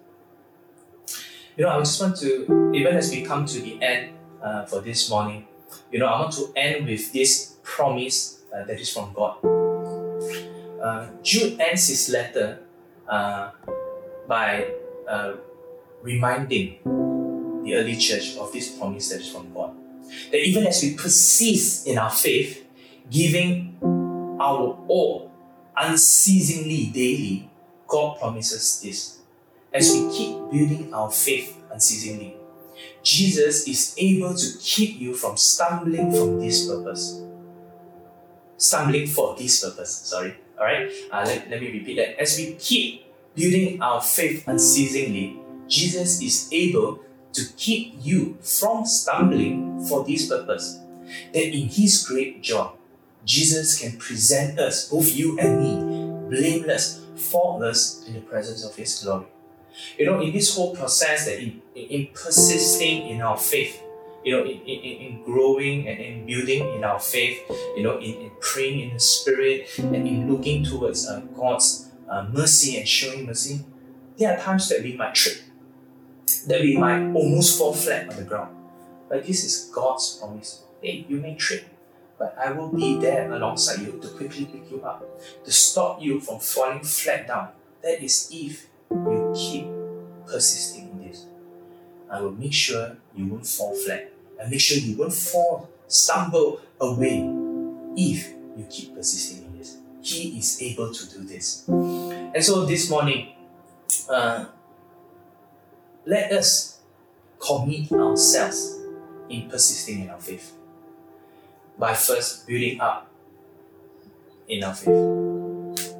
You 1.57 1.64
know, 1.64 1.71
I 1.71 1.79
just 1.81 2.01
want 2.01 2.16
to, 2.18 2.73
even 2.75 2.97
as 2.97 3.11
we 3.11 3.23
come 3.23 3.44
to 3.47 3.61
the 3.61 3.83
end 3.83 4.14
uh, 4.42 4.64
for 4.66 4.81
this 4.81 5.11
morning, 5.11 5.47
you 5.90 5.99
know, 5.99 6.07
I 6.07 6.21
want 6.21 6.33
to 6.35 6.53
end 6.57 6.87
with 6.87 7.12
this 7.12 7.57
promise 7.62 8.40
uh, 8.55 8.64
that 8.64 8.81
is 8.81 8.92
from 8.92 9.12
God 9.12 9.37
uh, 10.81 11.09
Jude 11.23 11.61
ends 11.61 11.88
his 11.88 12.09
letter 12.09 12.61
uh, 13.09 13.51
by 14.27 14.66
reminding 16.03 16.79
the 17.64 17.75
early 17.75 17.97
church 17.97 18.37
of 18.37 18.53
this 18.53 18.71
promise 18.79 19.09
that 19.11 19.21
is 19.21 19.31
from 19.31 19.53
God. 19.53 19.75
That 20.31 20.38
even 20.47 20.66
as 20.66 20.83
we 20.83 20.94
persist 20.94 21.87
in 21.87 21.99
our 21.99 22.11
faith, 22.11 22.66
giving 23.11 23.79
our 24.40 24.79
all 24.88 25.33
unceasingly 25.77 26.87
daily, 26.87 27.51
God 27.87 28.18
promises 28.18 28.81
this. 28.83 29.18
As 29.73 29.92
we 29.92 30.11
keep 30.12 30.37
building 30.51 30.92
our 30.94 31.11
faith 31.11 31.57
unceasingly, 31.71 32.37
Jesus 33.03 33.68
is 33.68 33.94
able 33.99 34.35
to 34.35 34.59
keep 34.61 35.01
you 35.01 35.14
from 35.14 35.37
stumbling 35.37 36.12
from 36.12 36.40
this 36.40 36.66
purpose. 36.66 37.23
Stumbling 38.57 39.07
for 39.07 39.37
this 39.37 39.62
purpose, 39.64 39.94
sorry 39.94 40.37
all 40.59 40.66
right, 40.66 40.90
uh, 41.12 41.23
let, 41.25 41.49
let 41.51 41.61
me 41.61 41.71
repeat 41.71 41.97
that. 41.97 42.21
As 42.21 42.37
we 42.37 42.55
keep 42.55 43.07
building 43.35 43.81
our 43.81 44.03
faith 44.03 44.47
unceasingly, 44.49 45.38
Jesus 45.68 46.21
is 46.21 46.49
able 46.53 47.01
to 47.32 47.44
keep 47.56 47.94
you 48.00 48.38
from 48.40 48.84
stumbling 48.86 49.84
for 49.86 50.04
this 50.04 50.28
purpose. 50.28 50.78
That 51.32 51.44
in 51.44 51.68
His 51.68 52.06
great 52.06 52.42
joy, 52.42 52.70
Jesus 53.24 53.78
can 53.78 53.98
present 53.98 54.58
us, 54.58 54.88
both 54.88 55.14
you 55.14 55.38
and 55.38 55.60
me, 55.60 56.36
blameless, 56.36 57.04
faultless 57.16 58.04
in 58.06 58.14
the 58.14 58.20
presence 58.20 58.64
of 58.64 58.74
His 58.76 59.02
glory. 59.02 59.26
You 59.98 60.06
know, 60.06 60.20
in 60.20 60.32
this 60.32 60.54
whole 60.54 60.74
process, 60.74 61.26
that 61.26 61.40
in, 61.40 61.62
in 61.74 62.08
persisting 62.12 63.08
in 63.08 63.22
our 63.22 63.36
faith, 63.36 63.82
you 64.24 64.32
know, 64.36 64.42
in, 64.44 64.60
in, 64.62 65.00
in 65.06 65.22
growing 65.24 65.88
and 65.88 66.00
in 66.00 66.26
building 66.26 66.74
in 66.74 66.84
our 66.84 66.98
faith, 66.98 67.40
you 67.76 67.82
know, 67.82 67.98
in, 67.98 68.14
in 68.14 68.30
praying 68.40 68.80
in 68.80 68.94
the 68.94 69.00
Spirit 69.00 69.68
and 69.78 69.94
in 69.94 70.30
looking 70.30 70.64
towards 70.64 71.06
uh, 71.08 71.20
God's 71.36 71.90
uh, 72.08 72.26
mercy 72.32 72.76
and 72.76 72.88
showing 72.88 73.26
mercy, 73.26 73.64
there 74.18 74.36
are 74.36 74.40
times 74.40 74.68
that 74.68 74.82
we 74.82 74.96
might 74.96 75.14
trip, 75.14 75.36
that 76.48 76.61
we 76.61 76.76
might 76.76 77.12
almost 77.14 77.58
fall 77.58 77.74
flat 77.74 78.08
on 78.08 78.16
the 78.16 78.24
ground. 78.24 78.56
But 79.08 79.26
this 79.26 79.44
is 79.44 79.70
God's 79.72 80.16
promise. 80.16 80.62
Hey, 80.82 81.04
you 81.08 81.20
may 81.20 81.34
trip, 81.34 81.64
but 82.18 82.37
I 82.38 82.52
will 82.52 82.68
be 82.68 82.98
there 82.98 83.30
alongside 83.32 83.80
you 83.80 83.98
to 84.00 84.08
quickly 84.08 84.46
pick 84.46 84.70
you 84.70 84.82
up, 84.82 85.04
to 85.44 85.52
stop 85.52 86.02
you 86.02 86.20
from 86.20 86.40
falling 86.40 86.82
flat 86.82 87.26
down. 87.26 87.48
That 87.82 88.02
is 88.02 88.28
if 88.32 88.66
you 88.90 89.32
keep 89.37 89.66
persisting 90.26 90.90
in 90.90 91.08
this. 91.08 91.26
I 92.11 92.20
will 92.20 92.32
make 92.32 92.54
sure 92.54 92.96
you 93.14 93.26
won't 93.26 93.46
fall 93.46 93.74
flat 93.74 94.11
and 94.40 94.50
make 94.50 94.61
sure 94.61 94.78
you 94.78 94.96
won't 94.96 95.12
fall, 95.12 95.68
stumble 95.87 96.61
away 96.80 97.18
if 97.96 98.32
you 98.56 98.66
keep 98.70 98.94
persisting 98.94 99.44
in 99.44 99.58
this. 99.58 99.76
He 100.00 100.38
is 100.38 100.62
able 100.62 100.92
to 100.92 101.11
do 101.11 101.24
this. 101.24 101.64
And 101.68 102.42
so 102.42 102.64
this 102.64 102.88
morning, 102.88 103.34
uh, 104.08 104.46
let 106.09 106.33
us 106.33 106.79
commit 107.38 107.92
ourselves 107.92 108.79
in 109.29 109.47
persisting 109.51 110.05
in 110.05 110.09
our 110.09 110.18
faith 110.18 110.55
by 111.79 111.92
first 111.92 112.47
building 112.47 112.81
up 112.81 113.11
in 114.49 114.64
our 114.64 114.75
faith, 114.75 115.94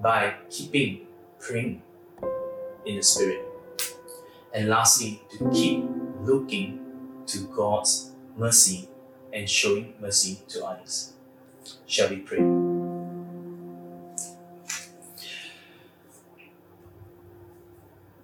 by 0.00 0.34
keeping 0.48 1.06
praying 1.38 1.82
in 2.86 2.96
the 2.96 3.02
Spirit, 3.02 3.44
and 4.54 4.70
lastly, 4.70 5.20
to 5.36 5.50
keep 5.50 5.84
looking 6.22 6.80
to 7.26 7.40
God's 7.54 8.12
mercy 8.38 8.88
and 9.34 9.48
showing 9.48 9.92
mercy 10.00 10.40
to 10.48 10.64
others. 10.64 11.12
Shall 11.86 12.08
we 12.08 12.16
pray? 12.16 12.69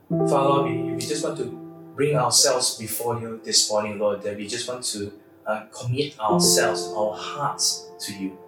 Father, 0.08 0.62
we, 0.62 0.92
we 0.92 1.00
just 1.00 1.24
want 1.24 1.36
to 1.38 1.46
bring 1.96 2.16
ourselves 2.16 2.78
before 2.78 3.20
you 3.20 3.40
this 3.44 3.68
morning, 3.68 3.98
Lord, 3.98 4.22
that 4.22 4.36
we 4.36 4.46
just 4.46 4.68
want 4.68 4.84
to 4.84 5.12
uh, 5.44 5.64
commit 5.72 6.18
ourselves, 6.20 6.92
our 6.96 7.16
hearts 7.16 7.88
to 8.00 8.14
you. 8.14 8.38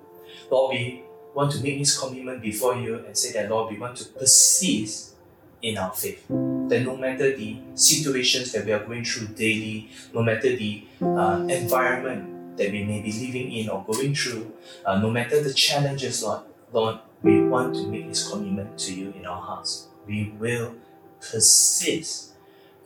Lord, 0.50 0.76
we 0.76 1.02
want 1.34 1.50
to 1.52 1.62
make 1.62 1.78
this 1.78 1.98
commitment 1.98 2.42
before 2.42 2.76
you 2.76 3.04
and 3.04 3.16
say 3.18 3.32
that, 3.32 3.50
Lord, 3.50 3.72
we 3.72 3.78
want 3.78 3.96
to 3.96 4.04
persist 4.04 5.16
in 5.60 5.78
our 5.78 5.92
faith. 5.92 6.24
That 6.28 6.82
no 6.84 6.96
matter 6.96 7.36
the 7.36 7.56
situations 7.74 8.52
that 8.52 8.64
we 8.64 8.72
are 8.72 8.84
going 8.84 9.04
through 9.04 9.34
daily, 9.34 9.90
no 10.14 10.22
matter 10.22 10.54
the 10.54 10.84
uh, 11.02 11.44
environment 11.48 12.56
that 12.56 12.70
we 12.70 12.84
may 12.84 13.02
be 13.02 13.10
living 13.10 13.50
in 13.50 13.68
or 13.68 13.84
going 13.84 14.14
through, 14.14 14.52
uh, 14.86 15.00
no 15.00 15.10
matter 15.10 15.42
the 15.42 15.52
challenges, 15.52 16.22
Lord, 16.22 16.42
Lord, 16.72 16.98
we 17.22 17.42
want 17.42 17.74
to 17.74 17.86
make 17.88 18.06
this 18.06 18.30
commitment 18.30 18.78
to 18.78 18.94
you 18.94 19.12
in 19.18 19.26
our 19.26 19.40
hearts. 19.40 19.88
We 20.06 20.32
will 20.38 20.74
persist 21.20 22.32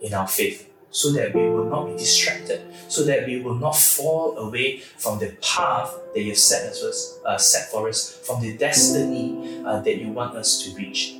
in 0.01 0.13
our 0.13 0.27
faith 0.27 0.69
so 0.93 1.11
that 1.11 1.33
we 1.33 1.49
will 1.49 1.65
not 1.65 1.87
be 1.87 1.93
distracted, 1.97 2.61
so 2.87 3.03
that 3.03 3.25
we 3.25 3.41
will 3.41 3.55
not 3.55 3.75
fall 3.75 4.37
away 4.37 4.79
from 4.79 5.17
the 5.17 5.35
path 5.41 5.91
that 6.13 6.21
you 6.21 6.29
have 6.29 6.37
set 6.37 6.71
us 6.71 7.19
uh, 7.25 7.35
set 7.35 7.71
for 7.71 7.89
us, 7.89 8.15
from 8.27 8.41
the 8.41 8.55
destiny 8.55 9.63
uh, 9.65 9.81
that 9.81 9.97
you 9.97 10.09
want 10.09 10.35
us 10.35 10.61
to 10.63 10.75
reach. 10.75 11.15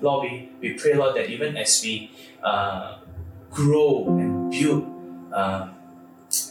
Lord, 0.00 0.30
we, 0.30 0.48
we 0.60 0.74
pray, 0.74 0.94
Lord, 0.94 1.16
that 1.16 1.28
even 1.28 1.56
as 1.56 1.80
we 1.82 2.12
uh, 2.40 2.98
grow 3.50 4.06
and 4.06 4.48
build 4.48 4.86
uh, 5.32 5.70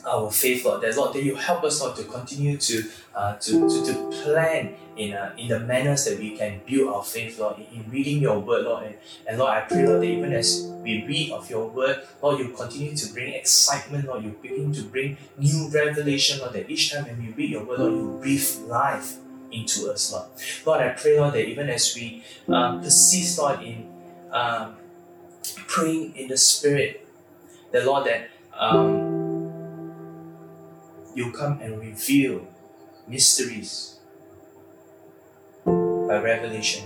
our 0.06 0.30
faith, 0.30 0.65
Lord, 0.65 0.82
that 0.82 0.97
Lord, 0.97 1.13
that 1.13 1.23
you 1.23 1.36
help 1.36 1.63
us, 1.63 1.82
Lord, 1.82 1.95
to 1.95 2.04
continue 2.04 2.58
to 2.58 2.84
uh, 3.15 3.36
to, 3.36 3.69
to, 3.69 3.86
to 3.86 4.23
plan 4.23 4.75
in 4.98 5.14
uh, 5.14 5.34
in 5.38 5.48
the 5.48 5.60
manners 5.60 6.06
that 6.06 6.20
we 6.20 6.38
can 6.38 6.62
build 6.66 6.94
our 6.94 7.04
faith, 7.04 7.40
Lord, 7.40 7.58
in, 7.60 7.82
in 7.82 7.92
reading 7.92 8.22
your 8.22 8.40
word, 8.40 8.66
Lord. 8.66 8.86
And, 8.86 8.96
and 9.28 9.38
Lord, 9.38 9.52
I 9.52 9.62
pray, 9.62 9.86
Lord, 9.86 10.02
that 10.02 10.08
even 10.08 10.34
as 10.34 10.72
we 10.82 11.06
read 11.06 11.32
of 11.32 11.50
your 11.50 11.68
word, 11.68 12.06
Lord, 12.22 12.40
you 12.40 12.50
continue 12.50 12.96
to 12.96 13.14
bring 13.14 13.34
excitement, 13.34 14.08
Lord, 14.08 14.24
you 14.24 14.36
begin 14.42 14.72
to 14.74 14.84
bring 14.84 15.18
new 15.38 15.70
revelation, 15.70 16.40
Lord, 16.40 16.54
that 16.54 16.70
each 16.70 16.92
time 16.92 17.06
when 17.06 17.18
we 17.18 17.34
read 17.34 17.50
your 17.50 17.64
word, 17.64 17.80
Lord, 17.80 17.94
you 17.94 18.20
breathe 18.22 18.48
life 18.68 19.18
into 19.52 19.92
us, 19.92 20.12
Lord. 20.12 20.28
Lord, 20.66 20.82
I 20.82 20.90
pray, 20.90 21.20
Lord, 21.20 21.34
that 21.34 21.48
even 21.48 21.70
as 21.70 21.96
we 21.96 22.24
uh, 22.48 22.78
persist, 22.80 23.40
Lord, 23.40 23.62
in 23.62 23.92
um, 24.32 24.76
praying 25.68 26.16
in 26.16 26.28
the 26.28 26.38
Spirit, 26.38 27.08
the 27.72 27.84
Lord, 27.84 28.06
that 28.06 28.30
um, 28.58 29.16
you 31.16 31.32
come 31.32 31.60
and 31.62 31.80
reveal 31.80 32.48
mysteries 33.08 33.95
by 36.08 36.22
revelation, 36.22 36.84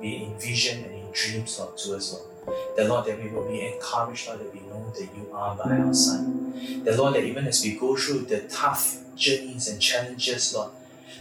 be 0.00 0.24
in 0.24 0.38
vision 0.38 0.84
and 0.84 0.94
in 0.94 1.06
dreams, 1.12 1.58
Lord, 1.58 1.76
to 1.78 1.96
us, 1.96 2.12
Lord. 2.12 2.76
The 2.76 2.84
Lord, 2.84 3.06
that 3.06 3.22
we 3.22 3.30
will 3.30 3.48
be 3.48 3.60
encouraged, 3.66 4.28
Lord, 4.28 4.40
that 4.40 4.52
we 4.52 4.60
know 4.60 4.90
that 4.90 5.08
you 5.16 5.30
are 5.32 5.56
by 5.56 5.78
our 5.78 5.94
side. 5.94 6.84
The 6.84 6.96
Lord, 6.96 7.14
that 7.14 7.24
even 7.24 7.46
as 7.46 7.62
we 7.64 7.76
go 7.76 7.96
through 7.96 8.20
the 8.22 8.40
tough 8.40 8.98
journeys 9.16 9.68
and 9.68 9.80
challenges, 9.80 10.54
Lord, 10.54 10.72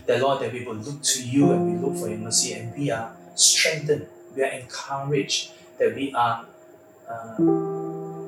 the 0.05 0.17
Lord, 0.17 0.41
that 0.41 0.53
we 0.53 0.65
will 0.65 0.75
look 0.75 1.01
to 1.03 1.23
you 1.23 1.51
and 1.51 1.73
we 1.73 1.87
look 1.87 1.97
for 1.97 2.09
your 2.09 2.17
mercy 2.17 2.53
and 2.53 2.75
we 2.75 2.89
are 2.89 3.15
strengthened, 3.35 4.07
we 4.35 4.43
are 4.43 4.51
encouraged, 4.51 5.51
that 5.77 5.95
we 5.95 6.13
are 6.13 6.45
uh, 7.07 7.37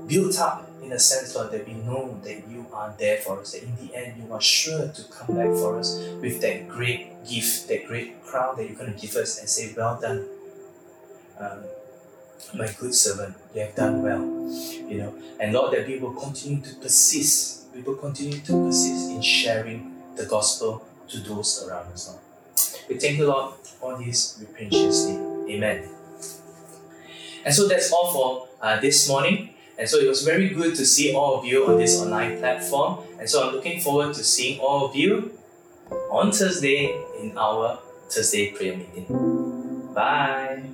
built 0.05 0.39
up 0.39 0.69
in 0.83 0.91
a 0.91 0.99
sense, 0.99 1.35
Lord, 1.35 1.51
that 1.51 1.67
we 1.67 1.73
know 1.73 2.19
that 2.23 2.47
you 2.49 2.65
are 2.73 2.93
there 2.97 3.17
for 3.17 3.39
us, 3.39 3.53
that 3.53 3.63
in 3.63 3.75
the 3.75 3.95
end 3.95 4.21
you 4.21 4.33
are 4.33 4.41
sure 4.41 4.87
to 4.87 5.03
come 5.05 5.35
back 5.35 5.47
for 5.47 5.79
us 5.79 5.97
with 6.21 6.41
that 6.41 6.67
great 6.67 7.25
gift, 7.27 7.67
that 7.69 7.87
great 7.87 8.23
crown 8.23 8.57
that 8.57 8.67
you're 8.67 8.77
going 8.77 8.93
to 8.93 8.99
give 8.99 9.15
us 9.15 9.39
and 9.39 9.47
say, 9.49 9.73
Well 9.75 9.99
done, 9.99 10.27
um, 11.39 11.63
my 12.55 12.67
good 12.79 12.93
servant, 12.93 13.35
you 13.55 13.61
have 13.61 13.75
done 13.75 14.03
well. 14.03 14.21
You 14.89 14.97
know, 14.97 15.15
and 15.39 15.53
Lord, 15.53 15.73
that 15.73 15.87
we 15.87 15.97
will 15.97 16.13
continue 16.13 16.61
to 16.61 16.75
persist, 16.75 17.65
we 17.73 17.81
will 17.81 17.95
continue 17.95 18.39
to 18.39 18.65
persist 18.65 19.09
in 19.09 19.21
sharing 19.21 19.95
the 20.15 20.25
gospel 20.25 20.85
to 21.07 21.19
those 21.19 21.65
around 21.67 21.91
us, 21.93 22.09
Lord. 22.09 22.19
We 22.89 22.99
thank 22.99 23.17
you, 23.17 23.27
Lord, 23.27 23.55
for 23.55 23.97
this 23.97 24.37
we 24.39 24.45
pray 24.47 24.65
in 24.65 24.71
Jesus' 24.71 25.07
name. 25.07 25.49
Amen. 25.49 25.89
And 27.45 27.53
so 27.53 27.67
that's 27.67 27.91
all 27.91 28.13
for 28.13 28.47
uh, 28.61 28.79
this 28.79 29.07
morning. 29.07 29.52
And 29.77 29.89
so 29.89 29.97
it 29.97 30.07
was 30.07 30.23
very 30.23 30.49
good 30.49 30.75
to 30.75 30.85
see 30.85 31.13
all 31.13 31.39
of 31.39 31.45
you 31.45 31.65
on 31.65 31.77
this 31.77 32.01
online 32.01 32.37
platform. 32.37 32.99
And 33.19 33.29
so 33.29 33.47
I'm 33.47 33.53
looking 33.53 33.79
forward 33.81 34.13
to 34.15 34.23
seeing 34.23 34.59
all 34.59 34.85
of 34.85 34.95
you 34.95 35.37
on 36.11 36.31
Thursday 36.31 36.93
in 37.19 37.37
our 37.37 37.79
Thursday 38.09 38.51
prayer 38.51 38.77
meeting. 38.77 39.93
Bye. 39.93 40.72